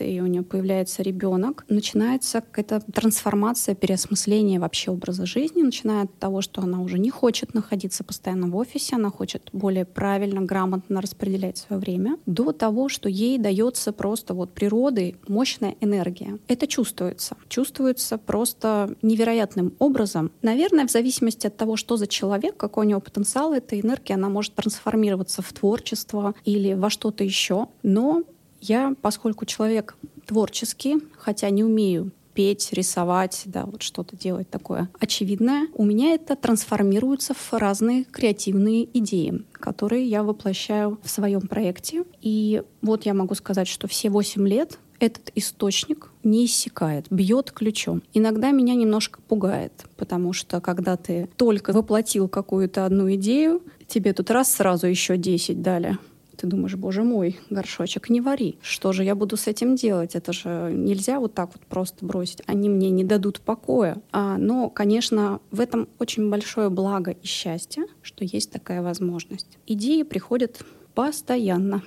[0.04, 6.42] и у нее появляется ребенок, начинается какая-то трансформация, переосмысление вообще образа жизни, начиная от того,
[6.42, 11.58] что она уже не хочет находиться постоянно в офисе, она хочет более правильно, грамотно распределять
[11.58, 16.40] свое время, до того, что ей дается просто вот природой мощная энергия.
[16.48, 17.38] Это чувствуется.
[17.48, 20.32] Чувствуется просто невероятным образом.
[20.42, 24.30] Наверное, в зависимости от того, что за человек, какой у него потенциал, эта энергия, она
[24.30, 27.68] может трансформироваться в творчество или во что-то еще.
[27.84, 28.24] Но
[28.62, 29.96] я, поскольку человек
[30.26, 36.38] творческий, хотя не умею петь, рисовать, да, вот что-то делать такое очевидное, у меня это
[36.38, 42.06] трансформируется в разные креативные идеи, которые я воплощаю в своем проекте.
[42.22, 48.04] И вот я могу сказать, что все восемь лет этот источник не иссякает, бьет ключом.
[48.14, 54.30] Иногда меня немножко пугает, потому что когда ты только воплотил какую-то одну идею, тебе тут
[54.30, 55.98] раз сразу еще десять дали.
[56.40, 58.58] Ты думаешь, боже мой, горшочек, не вари.
[58.62, 60.16] Что же я буду с этим делать?
[60.16, 62.42] Это же нельзя вот так вот просто бросить.
[62.46, 63.98] Они мне не дадут покоя.
[64.14, 69.58] А, но, конечно, в этом очень большое благо и счастье, что есть такая возможность.
[69.68, 70.64] Идеи приходят
[70.96, 71.84] постоянно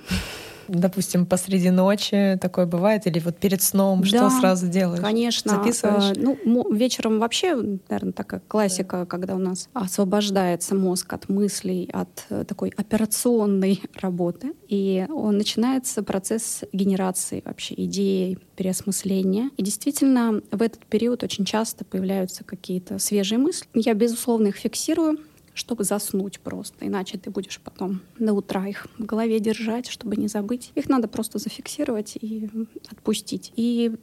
[0.67, 5.01] допустим, посреди ночи такое бывает, или вот перед сном, да, что сразу делаешь?
[5.01, 5.51] Конечно.
[5.51, 6.17] Записываешь?
[6.17, 9.05] Э, ну, вечером вообще, наверное, такая классика, да.
[9.05, 16.03] когда у нас освобождается мозг от мыслей, от э, такой операционной работы, и он начинается
[16.03, 19.49] процесс генерации вообще идей, переосмысления.
[19.57, 23.67] И действительно, в этот период очень часто появляются какие-то свежие мысли.
[23.73, 25.17] Я, безусловно, их фиксирую,
[25.53, 26.85] чтобы заснуть просто.
[26.85, 30.71] Иначе ты будешь потом до утра их в голове держать, чтобы не забыть.
[30.75, 32.49] Их надо просто зафиксировать и
[32.89, 33.51] отпустить.
[33.55, 33.95] И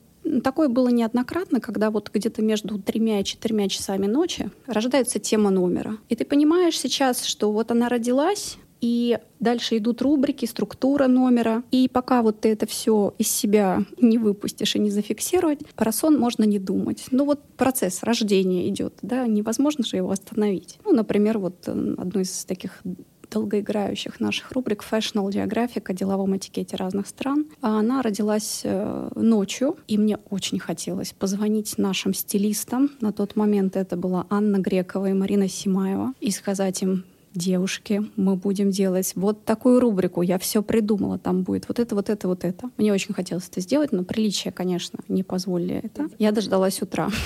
[0.44, 5.96] Такое было неоднократно, когда вот где-то между тремя и четырьмя часами ночи рождается тема номера.
[6.08, 11.62] И ты понимаешь сейчас, что вот она родилась, И дальше идут рубрики, структура номера.
[11.70, 16.18] И пока вот ты это все из себя не выпустишь и не зафиксировать, про сон
[16.18, 17.06] можно не думать.
[17.10, 20.78] Ну вот процесс рождения идет, да, невозможно же его остановить.
[20.84, 22.82] Ну, например, вот одно из таких
[23.30, 27.46] долгоиграющих наших рубрик Fashion Geographic о деловом этикете разных стран.
[27.60, 32.90] А она родилась э, ночью, и мне очень хотелось позвонить нашим стилистам.
[33.00, 38.36] На тот момент это была Анна Грекова и Марина Симаева, и сказать им, девушки, мы
[38.36, 40.22] будем делать вот такую рубрику.
[40.22, 42.70] Я все придумала, там будет вот это, вот это, вот это.
[42.76, 46.08] Мне очень хотелось это сделать, но приличие, конечно, не позволили это.
[46.18, 47.10] Я дождалась утра.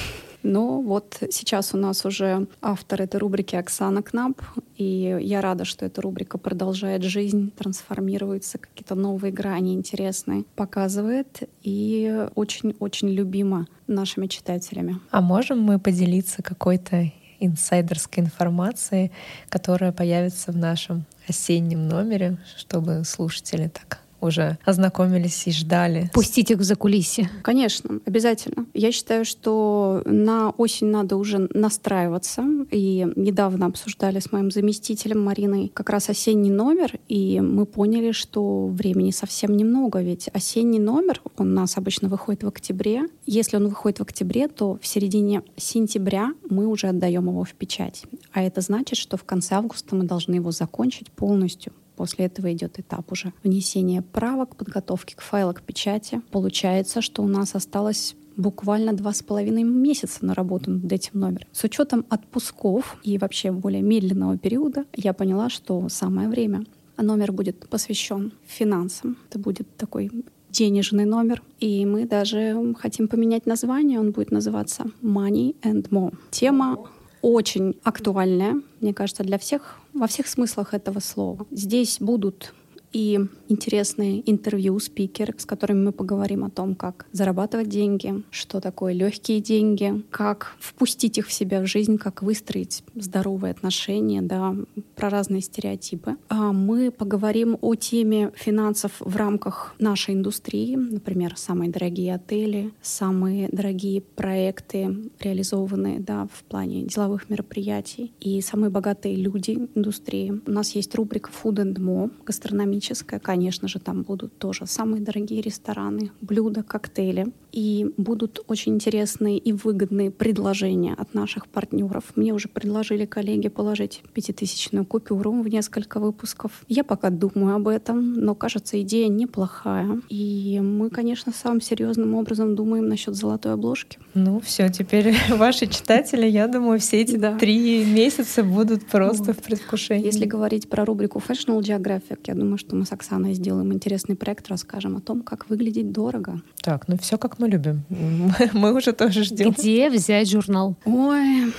[0.44, 4.42] Но вот сейчас у нас уже автор этой рубрики Оксана Кнап,
[4.76, 12.28] и я рада, что эта рубрика продолжает жизнь, трансформируется, какие-то новые грани интересные показывает, и
[12.34, 15.00] очень-очень любима нашими читателями.
[15.10, 17.10] А можем мы поделиться какой-то
[17.46, 19.12] инсайдерской информацией,
[19.48, 26.10] которая появится в нашем осеннем номере, чтобы слушатели так уже ознакомились и ждали.
[26.12, 27.30] Пустить их в закулисье.
[27.42, 28.66] Конечно, обязательно.
[28.74, 32.44] Я считаю, что на осень надо уже настраиваться.
[32.70, 38.66] И недавно обсуждали с моим заместителем Мариной как раз осенний номер, и мы поняли, что
[38.66, 43.08] времени совсем немного, ведь осенний номер он у нас обычно выходит в октябре.
[43.26, 48.04] Если он выходит в октябре, то в середине сентября мы уже отдаем его в печать.
[48.32, 52.78] А это значит, что в конце августа мы должны его закончить полностью, После этого идет
[52.78, 56.20] этап уже внесения правок, подготовки к файлу, к печати.
[56.30, 61.48] Получается, что у нас осталось буквально два с половиной месяца на работу над этим номером.
[61.52, 66.64] С учетом отпусков и вообще более медленного периода я поняла, что самое время.
[66.96, 69.16] Номер будет посвящен финансам.
[69.28, 70.10] Это будет такой
[70.50, 71.42] денежный номер.
[71.58, 73.98] И мы даже хотим поменять название.
[73.98, 76.14] Он будет называться Money and More.
[76.30, 76.88] Тема
[77.24, 81.46] очень актуальная, мне кажется, для всех, во всех смыслах этого слова.
[81.50, 82.52] Здесь будут
[82.94, 88.94] и интересные интервью спикеры, с которыми мы поговорим о том, как зарабатывать деньги, что такое
[88.94, 94.54] легкие деньги, как впустить их в себя в жизнь, как выстроить здоровые отношения, да,
[94.94, 96.16] про разные стереотипы.
[96.28, 103.48] А мы поговорим о теме финансов в рамках нашей индустрии, например, самые дорогие отели, самые
[103.48, 110.40] дорогие проекты, реализованные да, в плане деловых мероприятий, и самые богатые люди индустрии.
[110.46, 113.20] У нас есть рубрика Food and More, гастрономическая классическая.
[113.20, 117.26] Конечно же, там будут тоже самые дорогие рестораны, блюда, коктейли.
[117.52, 122.04] И будут очень интересные и выгодные предложения от наших партнеров.
[122.16, 126.50] Мне уже предложили коллеги положить пятитысячную купюру в несколько выпусков.
[126.68, 130.00] Я пока думаю об этом, но кажется, идея неплохая.
[130.08, 133.98] И мы, конечно, самым серьезным образом думаем насчет золотой обложки.
[134.14, 137.38] Ну все, теперь ваши читатели, я думаю, все эти да.
[137.38, 139.36] три месяца будут просто вот.
[139.36, 140.06] в предвкушении.
[140.06, 144.48] Если говорить про рубрику Fashion Geographic, я думаю, что мы с Оксаной сделаем интересный проект,
[144.48, 146.40] расскажем о том, как выглядеть дорого.
[146.60, 147.84] Так, ну все как мы любим.
[148.52, 149.50] Мы уже тоже ждем.
[149.50, 150.76] Где взять журнал?
[150.84, 151.52] Ой.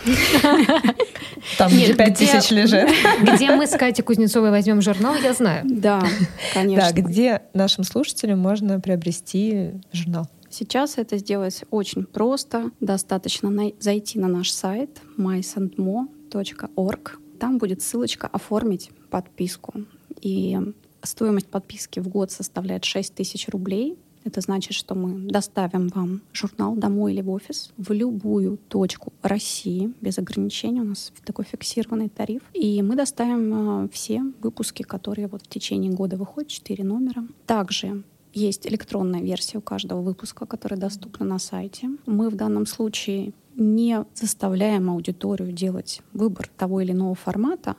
[1.58, 2.90] Там, где пять тысяч лежит.
[3.22, 5.64] Где мы с Катей Кузнецовой возьмем журнал, я знаю.
[5.66, 6.04] Да,
[6.54, 6.92] конечно.
[6.92, 10.28] Да, где нашим слушателям можно приобрести журнал?
[10.50, 12.72] Сейчас это сделать очень просто.
[12.80, 17.20] Достаточно зайти на наш сайт mysandmo.org.
[17.40, 19.74] Там будет ссылочка «Оформить подписку».
[20.22, 20.58] И
[21.06, 23.98] Стоимость подписки в год составляет 6 тысяч рублей.
[24.24, 29.94] Это значит, что мы доставим вам журнал домой или в офис в любую точку России
[30.02, 30.82] без ограничений.
[30.82, 32.42] У нас такой фиксированный тариф.
[32.54, 37.24] И мы доставим э, все выпуски, которые вот в течение года выходят, 4 номера.
[37.46, 41.90] Также есть электронная версия у каждого выпуска, которая доступна на сайте.
[42.08, 47.76] Мы в данном случае не заставляем аудиторию делать выбор того или иного формата.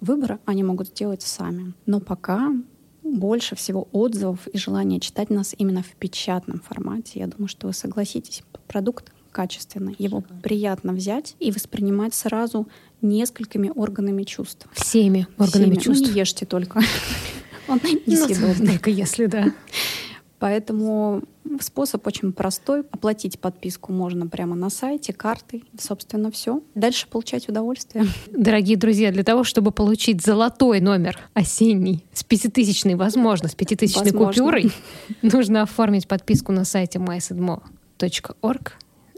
[0.00, 1.74] Выбор они могут сделать сами.
[1.86, 2.52] Но пока
[3.18, 7.20] больше всего отзывов и желания читать нас именно в печатном формате.
[7.20, 8.42] Я думаю, что вы согласитесь.
[8.68, 9.94] Продукт качественный.
[9.98, 12.66] Его приятно взять и воспринимать сразу
[13.02, 14.66] несколькими органами чувств.
[14.72, 15.82] Всеми органами Всеми.
[15.82, 16.08] чувств.
[16.08, 16.80] Ну, не ешьте только.
[17.68, 18.66] Он несъедобный.
[18.66, 19.52] Ну, только если, да.
[20.38, 21.22] Поэтому
[21.62, 22.80] способ очень простой.
[22.90, 25.64] Оплатить подписку можно прямо на сайте, картой.
[25.78, 26.62] Собственно, все.
[26.74, 28.06] Дальше получать удовольствие.
[28.32, 34.72] Дорогие друзья, для того, чтобы получить золотой номер осенний с пятитысячной, возможно, с пятитысячной купюрой,
[35.22, 38.72] нужно оформить подписку на сайте mysedmo.org.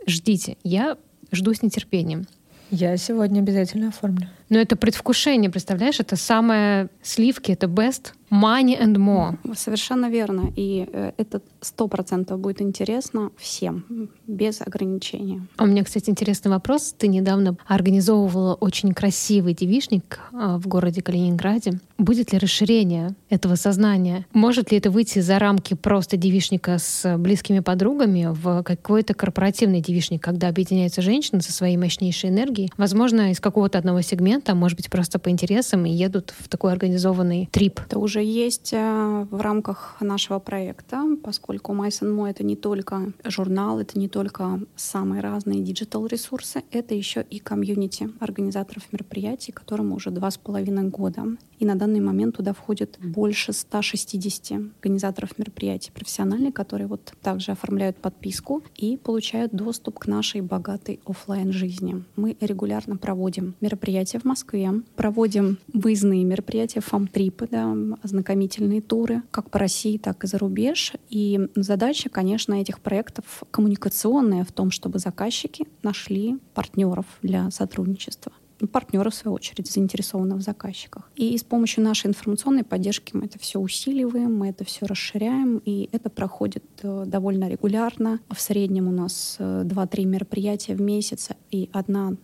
[0.07, 0.57] Ждите.
[0.64, 0.96] Я
[1.31, 2.26] жду с нетерпением.
[2.70, 4.28] Я сегодня обязательно оформлю.
[4.52, 5.98] Но это предвкушение, представляешь?
[5.98, 9.36] Это самое сливки, это best money and more.
[9.54, 10.50] Совершенно верно.
[10.56, 15.46] И э, это сто процентов будет интересно всем, без ограничения.
[15.56, 16.94] А у меня, кстати, интересный вопрос.
[16.96, 21.78] Ты недавно организовывала очень красивый девишник а, в городе Калининграде.
[21.98, 24.26] Будет ли расширение этого сознания?
[24.32, 30.22] Может ли это выйти за рамки просто девишника с близкими подругами в какой-то корпоративный девишник,
[30.22, 32.72] когда объединяются женщины со своей мощнейшей энергией?
[32.76, 36.72] Возможно, из какого-то одного сегмента, а может быть, просто по интересам и едут в такой
[36.72, 37.81] организованный трип.
[37.87, 43.99] Это уже есть э, в рамках нашего проекта, поскольку MySunMo— это не только журнал, это
[43.99, 50.38] не только самые разные digital-ресурсы, это еще и комьюнити организаторов мероприятий, которому уже два с
[50.38, 51.24] половиной года.
[51.59, 57.99] И на данный момент туда входит больше 160 организаторов мероприятий профессиональных, которые вот также оформляют
[57.99, 62.03] подписку и получают доступ к нашей богатой офлайн жизни.
[62.16, 69.59] Мы регулярно проводим мероприятия в Москве, проводим выездные мероприятия, фам-трипы, да, ознакомительные туры, как по
[69.59, 70.95] России, так и за рубеж.
[71.11, 78.33] И задача, конечно, этих проектов коммуникационная в том, чтобы заказчики нашли партнеров для сотрудничества
[78.72, 81.11] партнеры, в свою очередь, заинтересованы в заказчиках.
[81.16, 85.89] И с помощью нашей информационной поддержки мы это все усиливаем, мы это все расширяем, и
[85.91, 88.20] это проходит э, довольно регулярно.
[88.30, 92.14] В среднем у нас 2-3 э, мероприятия в месяц и одна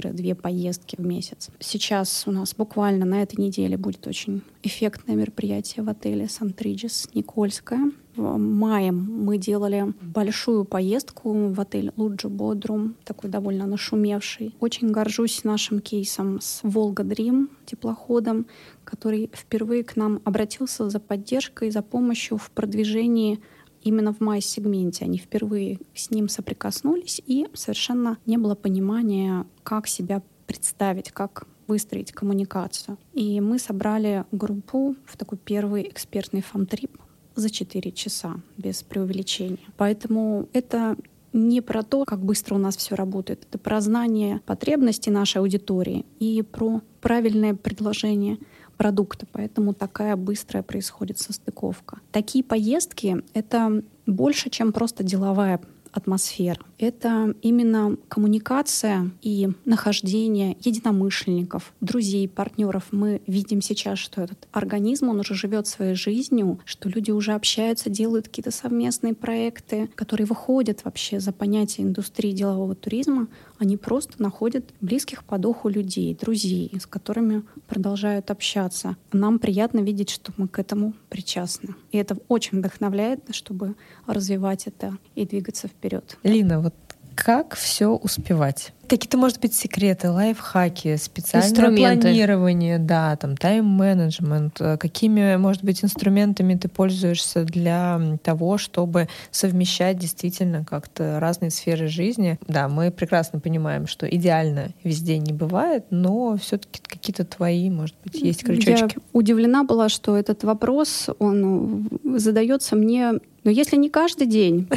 [0.00, 1.50] две поездки в месяц.
[1.60, 7.90] Сейчас у нас буквально на этой неделе будет очень эффектное мероприятие в отеле Сантридис Никольская.
[8.16, 14.54] В мае мы делали большую поездку в отель Луджи Бодрум, такой довольно нашумевший.
[14.60, 18.46] Очень горжусь нашим кейсом с Волга Дрим, теплоходом,
[18.84, 23.40] который впервые к нам обратился за поддержкой, за помощью в продвижении
[23.82, 25.04] именно в май-сегменте.
[25.04, 32.12] Они впервые с ним соприкоснулись, и совершенно не было понимания, как себя представить, как выстроить
[32.12, 32.98] коммуникацию.
[33.14, 36.98] И мы собрали группу в такой первый экспертный фам-трип
[37.34, 39.58] за 4 часа, без преувеличения.
[39.76, 40.96] Поэтому это
[41.32, 46.04] не про то, как быстро у нас все работает, это про знание потребностей нашей аудитории
[46.18, 48.38] и про правильное предложение
[48.82, 52.00] продукта, поэтому такая быстрая происходит состыковка.
[52.10, 55.60] Такие поездки— это больше, чем просто деловая
[55.92, 56.58] атмосфера.
[56.78, 62.88] Это именно коммуникация и нахождение единомышленников, друзей, партнеров.
[62.90, 67.90] Мы видим сейчас, что этот организм, он уже живет своей жизнью, что люди уже общаются,
[67.90, 73.28] делают какие-то совместные проекты, которые выходят вообще за понятие индустрии делового туризма.
[73.62, 78.96] Они просто находят близких по духу людей, друзей, с которыми продолжают общаться.
[79.12, 81.76] Нам приятно видеть, что мы к этому причастны.
[81.92, 83.76] И это очень вдохновляет, чтобы
[84.08, 86.18] развивать это и двигаться вперед.
[86.24, 86.74] Лина, вот
[87.14, 88.72] как все успевать?
[88.88, 94.60] Какие-то, может быть, секреты, лайфхаки, специальное планирование, да, там тайм-менеджмент.
[94.60, 101.88] Э, какими, может быть, инструментами ты пользуешься для того, чтобы совмещать действительно как-то разные сферы
[101.88, 102.38] жизни?
[102.46, 108.20] Да, мы прекрасно понимаем, что идеально везде не бывает, но все-таки какие-то твои, может быть,
[108.20, 108.96] есть крючочки.
[108.96, 114.68] Я удивлена была, что этот вопрос, он задается мне но если не каждый день,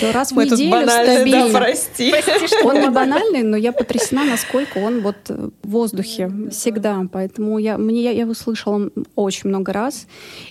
[0.00, 1.48] то раз в Мы неделю стабильно.
[1.48, 2.14] Да, прости.
[2.62, 7.06] Он не банальный, но я потрясена, насколько он вот в воздухе всегда.
[7.10, 10.06] Поэтому я, мне, я его слышала очень много раз.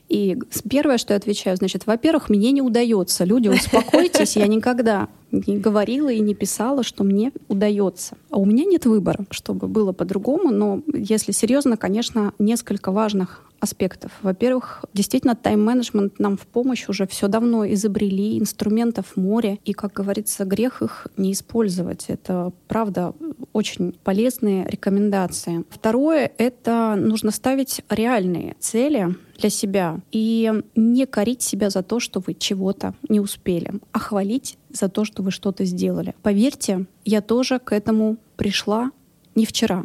[0.07, 3.25] И первое, что я отвечаю, значит, во-первых, мне не удается.
[3.25, 8.17] Люди, успокойтесь, я никогда не говорила и не писала, что мне удается.
[8.29, 14.11] А у меня нет выбора, чтобы было по-другому, но если серьезно, конечно, несколько важных аспектов.
[14.21, 20.45] Во-первых, действительно, тайм-менеджмент нам в помощь уже все давно изобрели, инструментов море, и, как говорится,
[20.45, 22.05] грех их не использовать.
[22.07, 23.13] Это, правда,
[23.53, 25.65] очень полезные рекомендации.
[25.69, 32.19] Второе— это нужно ставить реальные цели для себя и не корить себя за то, что
[32.19, 36.13] вы чего-то не успели, а хвалить за то, что вы что-то сделали.
[36.21, 38.91] Поверьте, я тоже к этому пришла
[39.35, 39.83] не вчера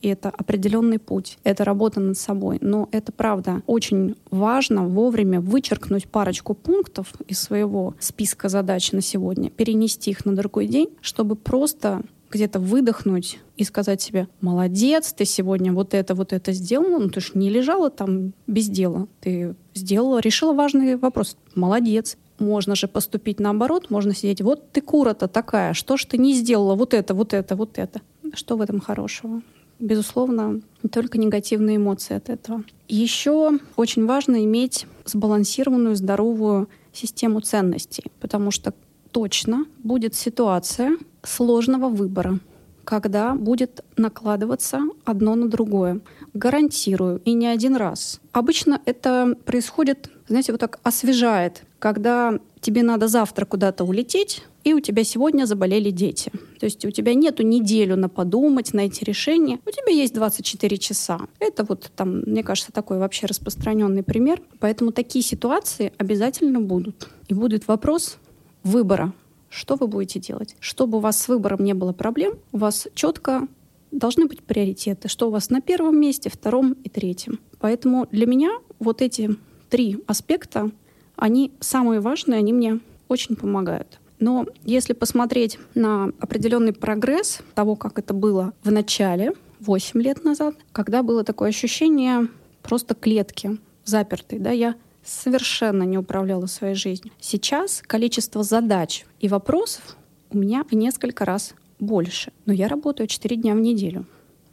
[0.00, 2.58] и это определенный путь, это работа над собой.
[2.60, 9.50] Но это правда очень важно вовремя вычеркнуть парочку пунктов из своего списка задач на сегодня,
[9.50, 15.72] перенести их на другой день, чтобы просто где-то выдохнуть и сказать себе, молодец, ты сегодня
[15.72, 20.20] вот это, вот это сделала, ну ты ж не лежала там без дела, ты сделала,
[20.20, 22.16] решила важный вопрос, молодец.
[22.38, 26.74] Можно же поступить наоборот, можно сидеть, вот ты кура-то такая, что ж ты не сделала
[26.74, 28.00] вот это, вот это, вот это.
[28.34, 29.42] Что в этом хорошего?
[29.80, 30.60] безусловно,
[30.92, 32.62] только негативные эмоции от этого.
[32.88, 38.74] Еще очень важно иметь сбалансированную, здоровую систему ценностей, потому что
[39.10, 42.38] точно будет ситуация сложного выбора,
[42.84, 46.00] когда будет накладываться одно на другое.
[46.34, 48.20] Гарантирую, и не один раз.
[48.32, 54.80] Обычно это происходит, знаете, вот так освежает, когда тебе надо завтра куда-то улететь, и у
[54.80, 56.30] тебя сегодня заболели дети.
[56.58, 59.58] То есть у тебя нету неделю на подумать, найти решение.
[59.66, 61.20] У тебя есть 24 часа.
[61.38, 64.42] Это вот там, мне кажется, такой вообще распространенный пример.
[64.58, 67.08] Поэтому такие ситуации обязательно будут.
[67.28, 68.18] И будет вопрос
[68.62, 69.14] выбора.
[69.50, 70.56] Что вы будете делать?
[70.60, 73.48] Чтобы у вас с выбором не было проблем, у вас четко
[73.90, 77.40] должны быть приоритеты, что у вас на первом месте, втором и третьем.
[77.58, 79.36] Поэтому для меня вот эти
[79.68, 80.70] три аспекта,
[81.16, 83.98] они самые важные, они мне очень помогают.
[84.20, 90.54] Но если посмотреть на определенный прогресс того, как это было в начале, 8 лет назад,
[90.72, 92.28] когда было такое ощущение
[92.62, 94.76] просто клетки запертой, да, я
[95.10, 97.12] совершенно не управляла своей жизнью.
[97.20, 99.96] Сейчас количество задач и вопросов
[100.30, 102.32] у меня в несколько раз больше.
[102.46, 104.06] Но я работаю 4 дня в неделю.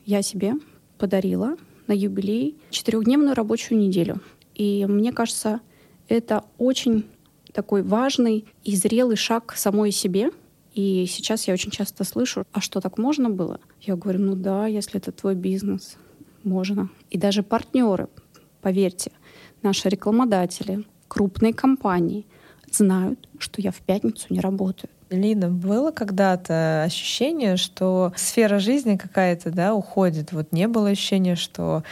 [0.05, 0.53] Я себе
[0.97, 4.19] подарила на юбилей четырехдневную рабочую неделю.
[4.55, 5.61] И мне кажется,
[6.07, 7.05] это очень
[7.53, 10.31] такой важный и зрелый шаг самой себе.
[10.73, 13.59] И сейчас я очень часто слышу, а что так можно было?
[13.81, 15.97] Я говорю, ну да, если это твой бизнес,
[16.43, 16.89] можно.
[17.09, 18.07] И даже партнеры,
[18.61, 19.11] поверьте,
[19.63, 22.25] наши рекламодатели, крупные компании
[22.71, 24.89] знают, что я в пятницу не работаю.
[25.09, 30.31] Лина, было когда-то ощущение, что сфера жизни какая-то, да, уходит?
[30.31, 31.83] Вот не было ощущения, что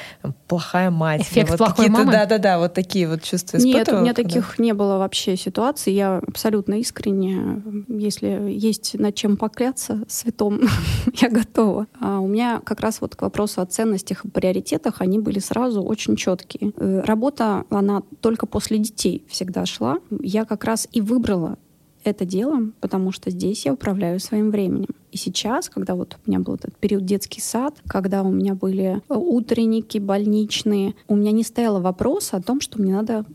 [0.48, 1.22] плохая мать.
[1.22, 2.12] Эффект вот плохой мамы?
[2.12, 4.30] Да-да-да, вот такие вот чувства Нет, у меня когда?
[4.30, 5.94] таких не было вообще ситуаций.
[5.94, 10.62] Я абсолютно искренне, если есть над чем покляться святом,
[11.14, 11.88] я готова.
[12.00, 15.82] А у меня как раз вот к вопросу о ценностях и приоритетах, они были сразу
[15.84, 16.74] очень четкие.
[16.78, 20.00] Э, Работа, она только после детей всегда шла.
[20.22, 21.58] Я как раз и выбрала
[22.06, 24.90] это дело, потому что здесь я управляю своим временем.
[25.12, 29.02] И сейчас, когда вот у меня был этот период детский сад, когда у меня были
[29.10, 33.26] э, утренники, больничные, у меня не стояло вопроса о том, что мне надо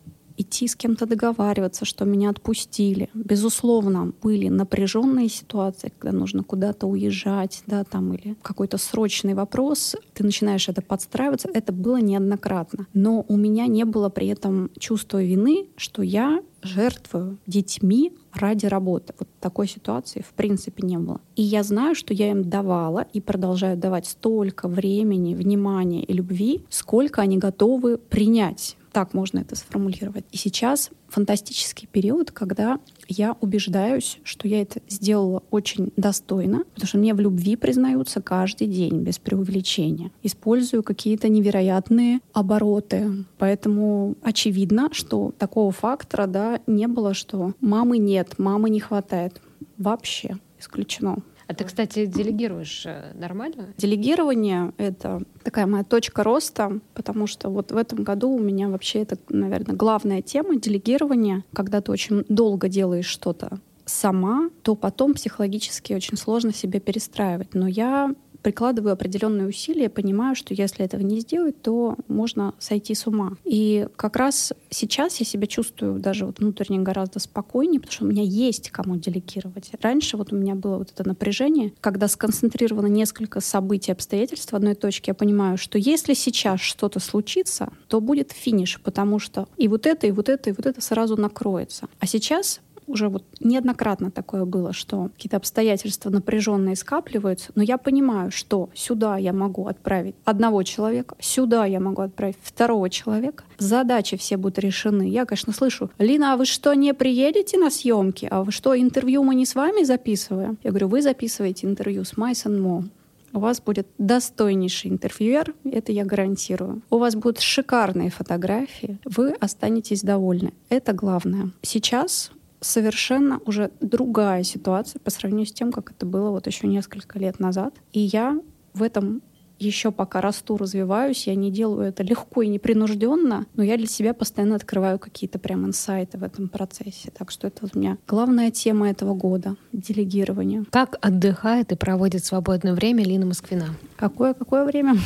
[0.40, 3.08] идти с кем-то договариваться, что меня отпустили.
[3.14, 10.24] Безусловно, были напряженные ситуации, когда нужно куда-то уезжать, да, там, или какой-то срочный вопрос, ты
[10.24, 11.48] начинаешь это подстраиваться.
[11.52, 12.86] Это было неоднократно.
[12.94, 19.14] Но у меня не было при этом чувства вины, что я жертвую детьми ради работы.
[19.18, 21.20] Вот такой ситуации в принципе не было.
[21.36, 26.64] И я знаю, что я им давала и продолжаю давать столько времени, внимания и любви,
[26.68, 30.24] сколько они готовы принять так можно это сформулировать.
[30.32, 32.78] И сейчас фантастический период, когда
[33.08, 38.68] я убеждаюсь, что я это сделала очень достойно, потому что мне в любви признаются каждый
[38.68, 40.10] день, без преувеличения.
[40.22, 43.24] Использую какие-то невероятные обороты.
[43.38, 49.40] Поэтому очевидно, что такого фактора да, не было, что мамы нет, мамы не хватает.
[49.78, 51.18] Вообще исключено.
[51.50, 53.74] А ты, кстати, делегируешь э, нормально?
[53.76, 59.00] Делегирование— это такая моя точка роста, потому что вот в этом году у меня вообще
[59.00, 61.42] это, наверное, главная тема— делегирование.
[61.52, 67.52] Когда ты очень долго делаешь что-то сама, то потом психологически очень сложно себя перестраивать.
[67.52, 73.06] Но я прикладываю определенные усилия, понимаю, что если этого не сделать, то можно сойти с
[73.06, 73.32] ума.
[73.44, 78.08] И как раз сейчас я себя чувствую даже вот внутренне гораздо спокойнее, потому что у
[78.08, 79.70] меня есть кому делегировать.
[79.80, 84.74] Раньше вот у меня было вот это напряжение, когда сконцентрировано несколько событий, обстоятельств в одной
[84.74, 89.86] точке, я понимаю, что если сейчас что-то случится, то будет финиш, потому что и вот
[89.86, 91.88] это, и вот это, и вот это сразу накроется.
[91.98, 92.60] А сейчас
[92.90, 99.16] уже вот неоднократно такое было, что какие-то обстоятельства напряженные скапливаются, но я понимаю, что сюда
[99.16, 105.08] я могу отправить одного человека, сюда я могу отправить второго человека, задачи все будут решены.
[105.08, 108.28] Я, конечно, слышу, Лина, а вы что, не приедете на съемки?
[108.30, 110.58] А вы что, интервью мы не с вами записываем?
[110.62, 112.84] Я говорю, вы записываете интервью с Майсон Мо.
[113.32, 116.82] У вас будет достойнейший интервьюер, это я гарантирую.
[116.90, 120.52] У вас будут шикарные фотографии, вы останетесь довольны.
[120.68, 121.50] Это главное.
[121.62, 127.18] Сейчас совершенно уже другая ситуация по сравнению с тем, как это было вот еще несколько
[127.18, 127.74] лет назад.
[127.92, 128.38] И я
[128.74, 129.22] в этом
[129.60, 134.14] еще пока расту, развиваюсь, я не делаю это легко и непринужденно, но я для себя
[134.14, 137.10] постоянно открываю какие-то прям инсайты в этом процессе.
[137.16, 140.64] Так что это вот у меня главная тема этого года— делегирование.
[140.70, 143.76] Как отдыхает и проводит свободное время Лина Москвина?
[143.96, 144.96] Какое, какое время?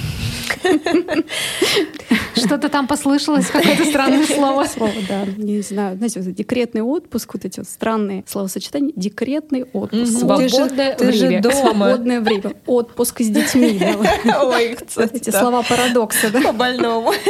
[2.34, 4.64] Что-то там послышалось, какое-то странное слово.
[4.74, 5.24] Слово, да.
[5.36, 8.92] Не знаю, знаете, вот декретный отпуск, вот эти вот странные словосочетания.
[8.96, 10.18] Декретный отпуск.
[10.18, 11.42] Свободное ты же время.
[11.42, 11.54] дома.
[11.54, 12.54] Свободное время.
[12.66, 13.80] Отпуск с детьми.
[14.50, 14.56] да.
[14.56, 14.76] Ой,
[15.12, 16.40] Эти слова парадокса, да?
[16.40, 17.12] по-больному.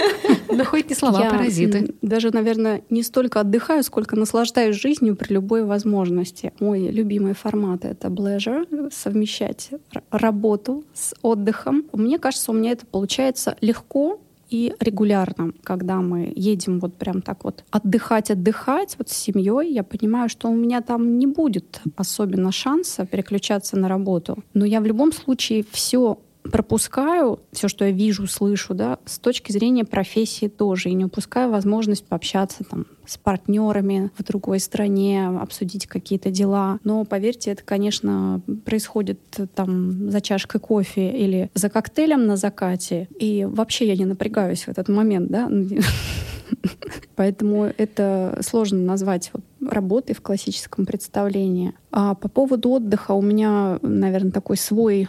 [0.54, 1.94] Да хоть не слова, Я, паразиты.
[2.00, 6.52] даже, наверное, не столько отдыхаю, сколько наслаждаюсь жизнью при любой возможности.
[6.60, 9.70] Мой любимый формат— это pleasure, совмещать
[10.12, 11.86] работу с отдыхом.
[11.92, 17.42] Мне кажется, у меня это получается легко и регулярно, когда мы едем вот прям так
[17.44, 22.52] вот отдыхать, отдыхать вот с семьей, я понимаю, что у меня там не будет особенно
[22.52, 24.44] шанса переключаться на работу.
[24.52, 26.18] Но я в любом случае все
[26.50, 31.50] пропускаю все, что я вижу, слышу, да, с точки зрения профессии тоже, и не упускаю
[31.50, 36.78] возможность пообщаться там с партнерами в другой стране, обсудить какие-то дела.
[36.84, 39.20] Но поверьте, это, конечно, происходит
[39.54, 44.68] там за чашкой кофе или за коктейлем на закате, и вообще я не напрягаюсь в
[44.68, 45.50] этот момент, да.
[47.16, 51.72] Поэтому это сложно назвать вот работой в классическом представлении.
[51.90, 55.08] А по поводу отдыха у меня, наверное, такой свой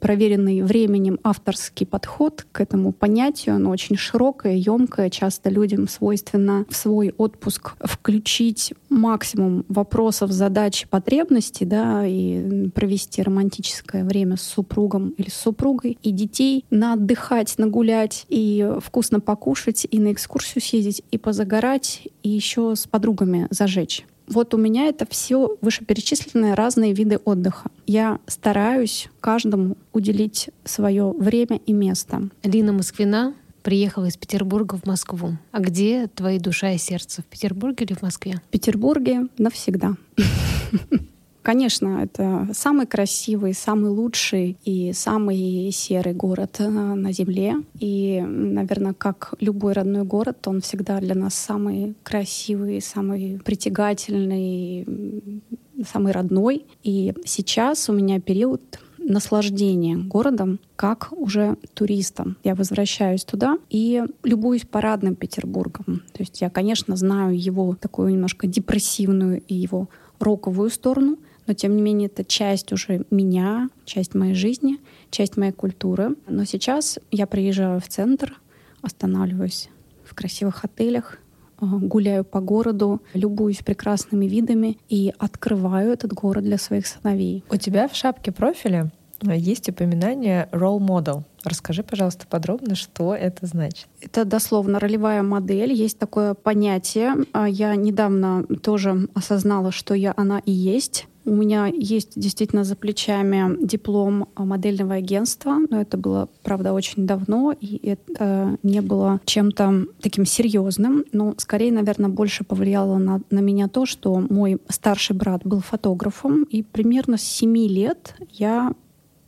[0.00, 3.56] проверенный временем авторский подход к этому понятию.
[3.56, 5.10] Оно очень широкое, емкое.
[5.10, 14.04] Часто людям свойственно в свой отпуск включить максимум вопросов, задач, потребностей, да, и провести романтическое
[14.04, 19.98] время с супругом или с супругой, и детей на отдыхать, нагулять, и вкусно покушать, и
[19.98, 24.04] на экскурсию съездить, и позагорать, и еще с подругами зажечь.
[24.26, 27.70] Вот у меня это все вышеперечисленные разные виды отдыха.
[27.86, 32.28] Я стараюсь каждому уделить свое время и место.
[32.42, 35.36] Лина Москвина приехала из Петербурга в Москву.
[35.52, 37.22] А где твои душа и сердце?
[37.22, 38.40] В Петербурге или в Москве?
[38.48, 39.94] В Петербурге навсегда.
[41.44, 47.56] Конечно, это самый красивый, самый лучший и самый серый город э, на Земле.
[47.78, 55.42] И, наверное, как любой родной город, он всегда для нас самый красивый, самый притягательный,
[55.86, 56.64] самый родной.
[56.82, 58.62] И сейчас у меня период
[58.96, 62.38] наслаждения городом как уже туристом.
[62.42, 66.04] Я возвращаюсь туда и любуюсь парадным Петербургом.
[66.14, 69.90] То есть я, конечно, знаю его такую немножко депрессивную и его
[70.20, 74.78] роковую сторону, но тем не менее это часть уже меня, часть моей жизни,
[75.10, 76.16] часть моей культуры.
[76.26, 78.38] Но сейчас я приезжаю в центр,
[78.82, 79.68] останавливаюсь
[80.04, 81.18] в красивых отелях,
[81.60, 87.44] э, гуляю по городу, любуюсь прекрасными видами и открываю этот город для своих сыновей.
[87.50, 88.90] У тебя в шапке профиля
[89.26, 91.24] э, есть упоминание role model.
[91.44, 93.86] Расскажи, пожалуйста, подробно, что это значит.
[94.00, 95.72] Это дословно ролевая модель.
[95.72, 97.14] Есть такое понятие.
[97.32, 101.06] А Я недавно тоже осознала, что я она и есть.
[101.24, 107.54] У меня есть действительно за плечами диплом модельного агентства, но это было, правда, очень давно,
[107.58, 111.04] и это не было чем-то таким серьезным.
[111.12, 116.44] Но скорее, наверное, больше повлияло на, на меня то, что мой старший брат был фотографом,
[116.44, 118.74] и примерно с 7 лет я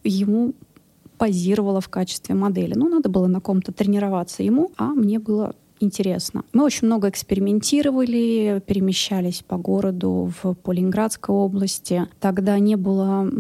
[0.05, 0.55] ему
[1.19, 2.75] позировала в качестве модели.
[2.75, 6.45] Ну, надо было на ком-то тренироваться ему, а мне было интересно.
[6.53, 12.07] Мы очень много экспериментировали, перемещались по городу в Полинградской области.
[12.20, 13.31] Тогда не было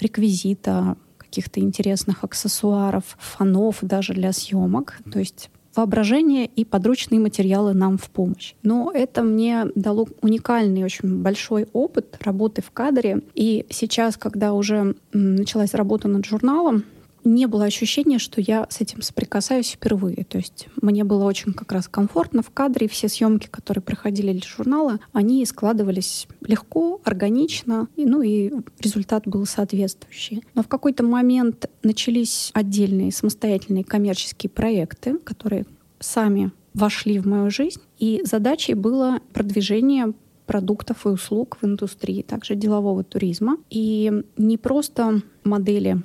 [0.00, 4.98] реквизита, каких-то интересных аксессуаров, фонов даже для съемок.
[5.10, 8.54] То есть воображение и подручные материалы нам в помощь.
[8.62, 13.22] Но это мне дало уникальный, очень большой опыт работы в кадре.
[13.34, 16.84] И сейчас, когда уже началась работа над журналом,
[17.24, 20.24] не было ощущения, что я с этим соприкасаюсь впервые.
[20.24, 22.88] То есть мне было очень как раз комфортно в кадре.
[22.88, 29.46] Все съемки, которые проходили для журнала, они складывались легко, органично, и, ну и результат был
[29.46, 30.42] соответствующий.
[30.54, 35.66] Но в какой-то момент начались отдельные самостоятельные коммерческие проекты, которые
[36.00, 37.80] сами вошли в мою жизнь.
[37.98, 40.12] И задачей было продвижение
[40.46, 43.56] продуктов и услуг в индустрии, также делового туризма.
[43.70, 46.02] И не просто модели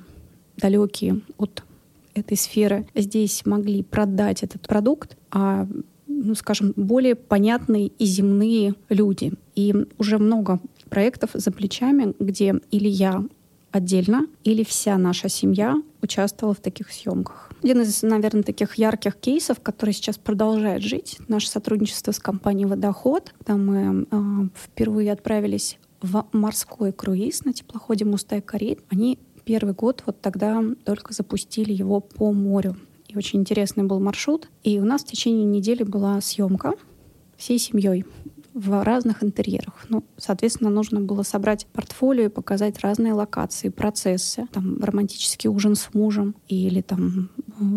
[0.60, 1.64] далекие от
[2.14, 5.66] этой сферы здесь могли продать этот продукт, а
[6.06, 9.32] ну, скажем, более понятные и земные люди.
[9.54, 13.24] И уже много проектов за плечами, где или я
[13.70, 17.52] отдельно, или вся наша семья участвовала в таких съемках.
[17.62, 23.32] Один из, наверное, таких ярких кейсов, который сейчас продолжает жить, наше сотрудничество с компанией «Водоход»,
[23.38, 28.78] когда мы э, впервые отправились в морской круиз на теплоходе «Мустай-Кари».
[28.88, 29.18] Они
[29.50, 32.76] первый год вот тогда только запустили его по морю.
[33.08, 34.48] И очень интересный был маршрут.
[34.62, 36.74] И у нас в течение недели была съемка
[37.36, 38.04] всей семьей
[38.54, 39.86] в разных интерьерах.
[39.88, 44.46] Ну, соответственно, нужно было собрать портфолио и показать разные локации, процессы.
[44.52, 47.30] Там романтический ужин с мужем или там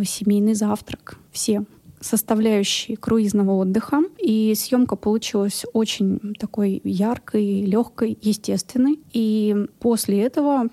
[0.05, 1.17] семейный завтрак.
[1.32, 1.65] Все
[2.01, 4.03] составляющей круизного отдыха.
[4.19, 8.99] И съемка получилась очень такой яркой, легкой, естественной.
[9.11, 10.69] И после этого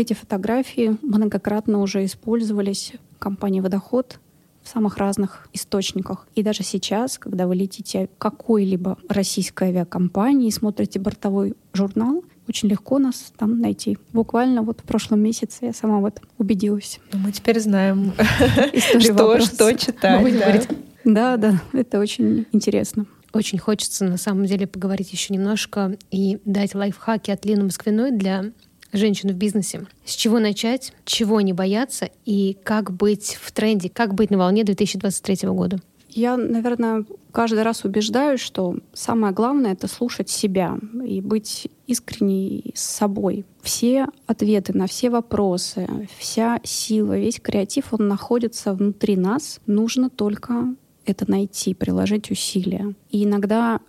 [0.00, 4.18] эти фотографии многократно уже использовались компанией «Водоход»
[4.62, 6.26] в самых разных источниках.
[6.34, 12.98] И даже сейчас, когда вы летите какой-либо российской авиакомпании и смотрите бортовой журнал, очень легко
[12.98, 13.96] нас там найти.
[14.12, 16.98] Буквально вот в прошлом месяце я сама в этом убедилась.
[17.12, 18.12] Ну, мы теперь знаем,
[19.00, 20.68] что, что читать.
[21.04, 23.06] Да, да, это очень интересно.
[23.32, 28.46] Очень хочется на самом деле поговорить еще немножко и дать лайфхаки от Лины Москвиной для
[28.92, 29.86] женщин в бизнесе.
[30.04, 34.64] С чего начать, чего не бояться и как быть в тренде, как быть на волне
[34.64, 35.80] 2023 года?
[36.12, 42.82] Я, наверное, каждый раз убеждаюсь, что самое главное— это слушать себя и быть искренней с
[42.82, 43.44] собой.
[43.62, 45.88] Все ответы на все вопросы,
[46.18, 49.60] вся сила, весь креатив, он находится внутри нас.
[49.66, 50.74] Нужно только
[51.06, 52.94] это найти, приложить усилия.
[53.10, 53.80] И иногда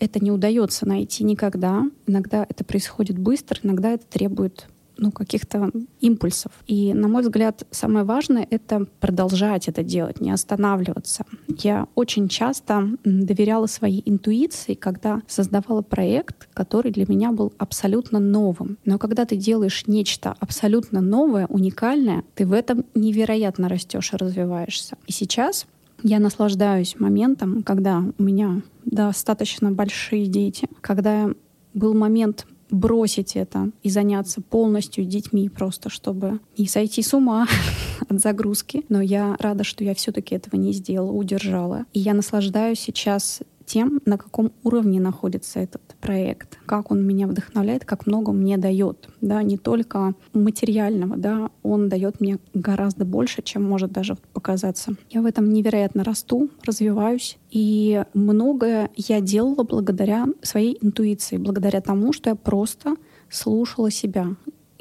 [0.00, 1.84] это не удается найти никогда.
[2.06, 4.66] Иногда это происходит быстро, иногда это требует
[5.00, 5.70] ну, каких-то
[6.00, 6.52] импульсов.
[6.66, 11.24] И, на мой взгляд, самое важное— это продолжать это делать, не останавливаться.
[11.48, 18.78] Я очень часто доверяла своей интуиции, когда создавала проект, который для меня был абсолютно новым.
[18.84, 24.96] Но когда ты делаешь нечто абсолютно новое, уникальное, ты в этом невероятно растешь и развиваешься.
[25.06, 25.66] И сейчас
[26.02, 31.30] я наслаждаюсь моментом, когда у меня достаточно большие дети, когда
[31.74, 37.46] был момент бросить это и заняться полностью детьми просто, чтобы не сойти с ума
[38.08, 38.84] от загрузки.
[38.88, 41.86] Но я рада, что я все-таки этого не сделала, удержала.
[41.92, 43.40] И я наслаждаюсь сейчас
[43.70, 49.08] тем, на каком уровне находится этот проект, как он меня вдохновляет, как много мне дает,
[49.20, 54.96] да, не только материального, да, он дает мне гораздо больше, чем может даже показаться.
[55.08, 62.12] Я в этом невероятно расту, развиваюсь, и многое я делала благодаря своей интуиции, благодаря тому,
[62.12, 62.96] что я просто
[63.28, 64.34] слушала себя,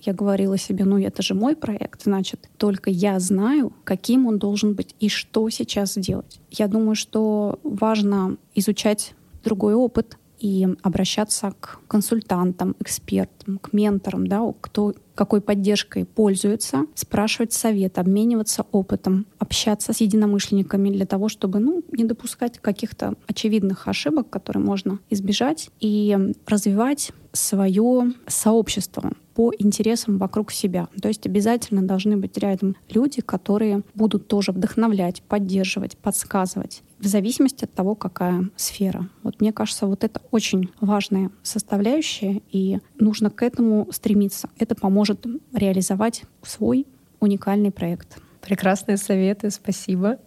[0.05, 4.73] я говорила себе, ну это же мой проект, значит, только я знаю, каким он должен
[4.73, 6.39] быть и что сейчас сделать.
[6.51, 14.41] Я думаю, что важно изучать другой опыт и обращаться к консультантам, экспертам, к менторам, да,
[14.61, 21.83] кто какой поддержкой пользуется, спрашивать совет, обмениваться опытом, общаться с единомышленниками для того, чтобы ну,
[21.91, 26.17] не допускать каких-то очевидных ошибок, которые можно избежать, и
[26.47, 30.87] развивать свое сообщество по интересам вокруг себя.
[31.01, 37.63] То есть обязательно должны быть рядом люди, которые будут тоже вдохновлять, поддерживать, подсказывать в зависимости
[37.63, 39.07] от того, какая сфера.
[39.23, 44.49] Вот мне кажется, вот это очень важная составляющая, и нужно к этому стремиться.
[44.57, 46.85] Это поможет реализовать свой
[47.19, 48.21] уникальный проект.
[48.41, 50.17] Прекрасные советы, спасибо.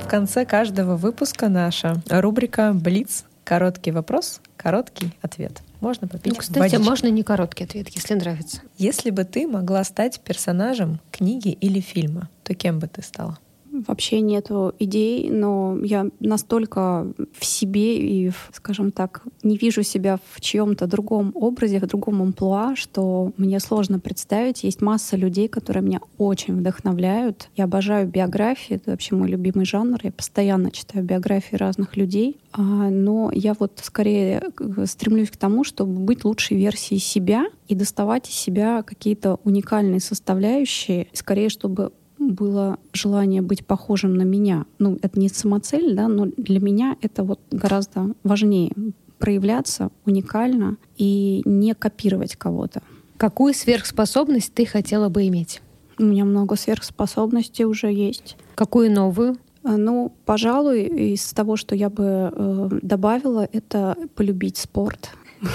[0.00, 3.24] В конце каждого выпуска наша рубрика «Блиц».
[3.46, 5.62] Короткий вопрос, короткий ответ.
[5.80, 6.82] Можно попить Ну, кстати, водички.
[6.82, 8.60] можно не короткий ответ, если нравится.
[8.76, 13.38] Если бы ты могла стать персонажем книги или фильма, то кем бы ты стала?
[13.86, 20.40] Вообще нету идей, но я настолько в себе и, скажем так, не вижу себя в
[20.40, 24.64] чьем-то другом образе, в другом амплуа, что мне сложно представить.
[24.64, 27.48] Есть масса людей, которые меня очень вдохновляют.
[27.56, 29.98] Я обожаю биографии, это вообще мой любимый жанр.
[30.02, 32.38] Я постоянно читаю биографии разных людей.
[32.52, 34.42] А, но я вот скорее
[34.86, 41.08] стремлюсь к тому, чтобы быть лучшей версией себя и доставать из себя какие-то уникальные составляющие,
[41.12, 44.66] скорее, чтобы было желание быть похожим на меня.
[44.78, 48.72] Ну, это не самоцель, да, но для меня это вот гораздо важнее
[49.18, 52.82] проявляться уникально и не копировать кого-то.
[53.16, 55.62] Какую сверхспособность ты хотела бы иметь?
[55.98, 58.36] У меня много сверхспособностей уже есть.
[58.54, 59.38] Какую новую?
[59.62, 65.10] А, ну, пожалуй, из того, что я бы э, добавила, это полюбить спорт.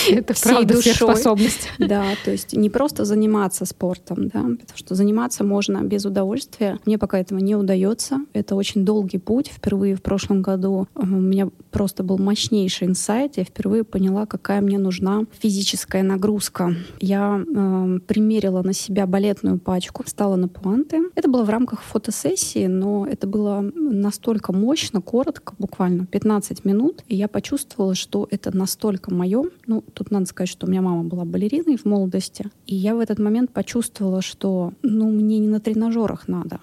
[0.10, 0.94] Это правда душой.
[0.94, 1.68] сверхспособность.
[1.78, 6.78] Да, то есть не просто заниматься спортом, да, потому что заниматься можно без удовольствия.
[6.86, 8.20] Мне пока этого не удается.
[8.32, 9.48] Это очень долгий путь.
[9.48, 13.36] Впервые в прошлом году э, у меня просто был мощнейший инсайт.
[13.36, 16.74] Я впервые поняла, какая мне нужна физическая нагрузка.
[17.00, 21.02] Я э, примерила на себя балетную пачку, встала на пуанты.
[21.14, 27.02] Это было в рамках фотосессии, но это было настолько мощно, коротко, буквально 15 минут.
[27.08, 29.44] И я почувствовала, что это настолько мое.
[29.66, 32.50] Ну, тут надо сказать, что у меня мама была балериной в молодости.
[32.66, 36.60] И я в этот момент почувствовала, что ну, мне не на тренажерах надо,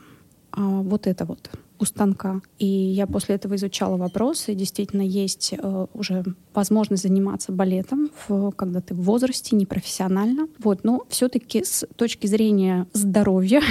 [0.51, 1.49] а вот это вот.
[1.81, 2.41] У станка.
[2.59, 4.53] И я после этого изучала вопросы.
[4.53, 6.23] Действительно, есть э, уже
[6.53, 10.47] возможность заниматься балетом, в, когда ты в возрасте, непрофессионально.
[10.59, 13.61] Вот, но все-таки с точки зрения здоровья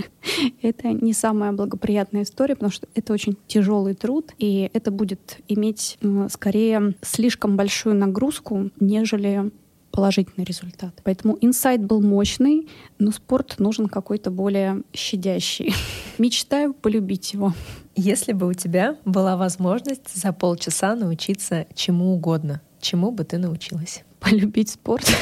[0.62, 5.98] это не самая благоприятная история, потому что это очень тяжелый труд, и это будет иметь
[6.30, 9.50] скорее слишком большую нагрузку, нежели
[9.90, 11.00] положительный результат.
[11.04, 12.68] Поэтому инсайт был мощный,
[12.98, 15.74] но спорт нужен какой-то более щадящий.
[16.18, 17.54] Мечтаю полюбить его.
[17.96, 24.04] Если бы у тебя была возможность за полчаса научиться чему угодно, чему бы ты научилась?
[24.20, 25.04] Полюбить спорт.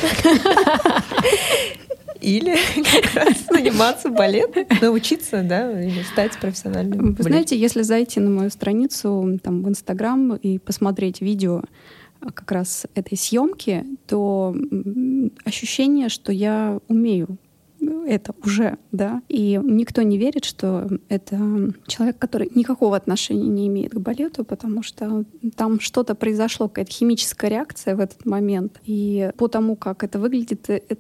[2.21, 7.15] Или как раз заниматься балетом, научиться, да, или стать профессиональным.
[7.15, 11.63] Вы знаете, если зайти на мою страницу там, в Инстаграм и посмотреть видео
[12.21, 14.55] как раз этой съемки, то
[15.45, 17.39] ощущение, что я умею
[17.81, 21.39] это уже, да, и никто не верит, что это
[21.87, 25.25] человек, который никакого отношения не имеет к балету, потому что
[25.57, 30.69] там что-то произошло, какая-то химическая реакция в этот момент, и по тому, как это выглядит,
[30.69, 30.91] это,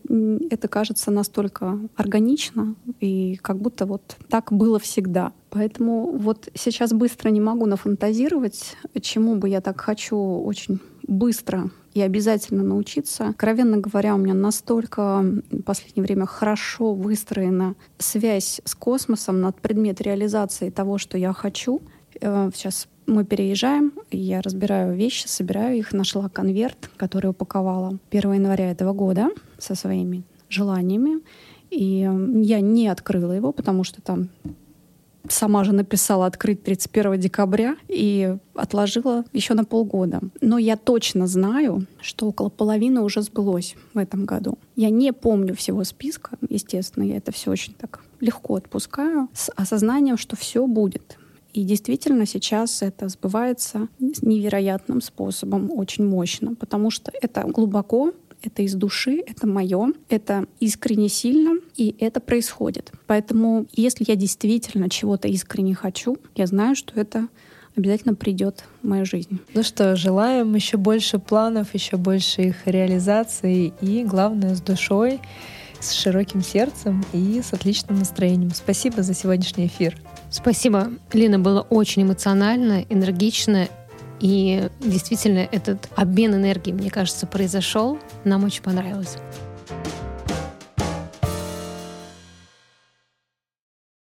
[0.50, 5.32] это кажется настолько органично, и как будто вот так было всегда.
[5.50, 10.78] Поэтому вот сейчас быстро не могу нафантазировать, чему бы я так хочу очень
[11.08, 13.28] быстро и обязательно научиться.
[13.28, 20.00] Откровенно говоря, у меня настолько в последнее время хорошо выстроена связь с космосом над предмет
[20.00, 21.82] реализации того, что я хочу.
[22.20, 28.70] Э, сейчас мы переезжаем, я разбираю вещи, собираю их, нашла конверт, который упаковала 1 января
[28.70, 31.22] этого года со своими желаниями.
[31.70, 34.28] И я не открыла его, потому что там
[35.32, 40.20] сама же написала открыть 31 декабря и отложила еще на полгода.
[40.40, 44.58] Но я точно знаю, что около половины уже сбылось в этом году.
[44.76, 50.16] Я не помню всего списка, естественно, я это все очень так легко отпускаю, с осознанием,
[50.16, 51.18] что все будет.
[51.54, 58.12] И действительно сейчас это сбывается невероятным способом, очень мощно, потому что это глубоко
[58.42, 62.92] это из души, это мое, это искренне сильно, и это происходит.
[63.06, 67.28] Поэтому, если я действительно чего-то искренне хочу, я знаю, что это
[67.76, 69.38] обязательно придет в мою жизнь.
[69.54, 75.20] Ну что, желаем еще больше планов, еще больше их реализации и, главное, с душой,
[75.80, 78.50] с широким сердцем и с отличным настроением.
[78.52, 79.96] Спасибо за сегодняшний эфир.
[80.30, 80.92] Спасибо.
[81.12, 83.68] Лина, было очень эмоционально, энергично
[84.20, 87.98] и действительно этот обмен энергией, мне кажется, произошел.
[88.24, 89.16] Нам очень понравилось.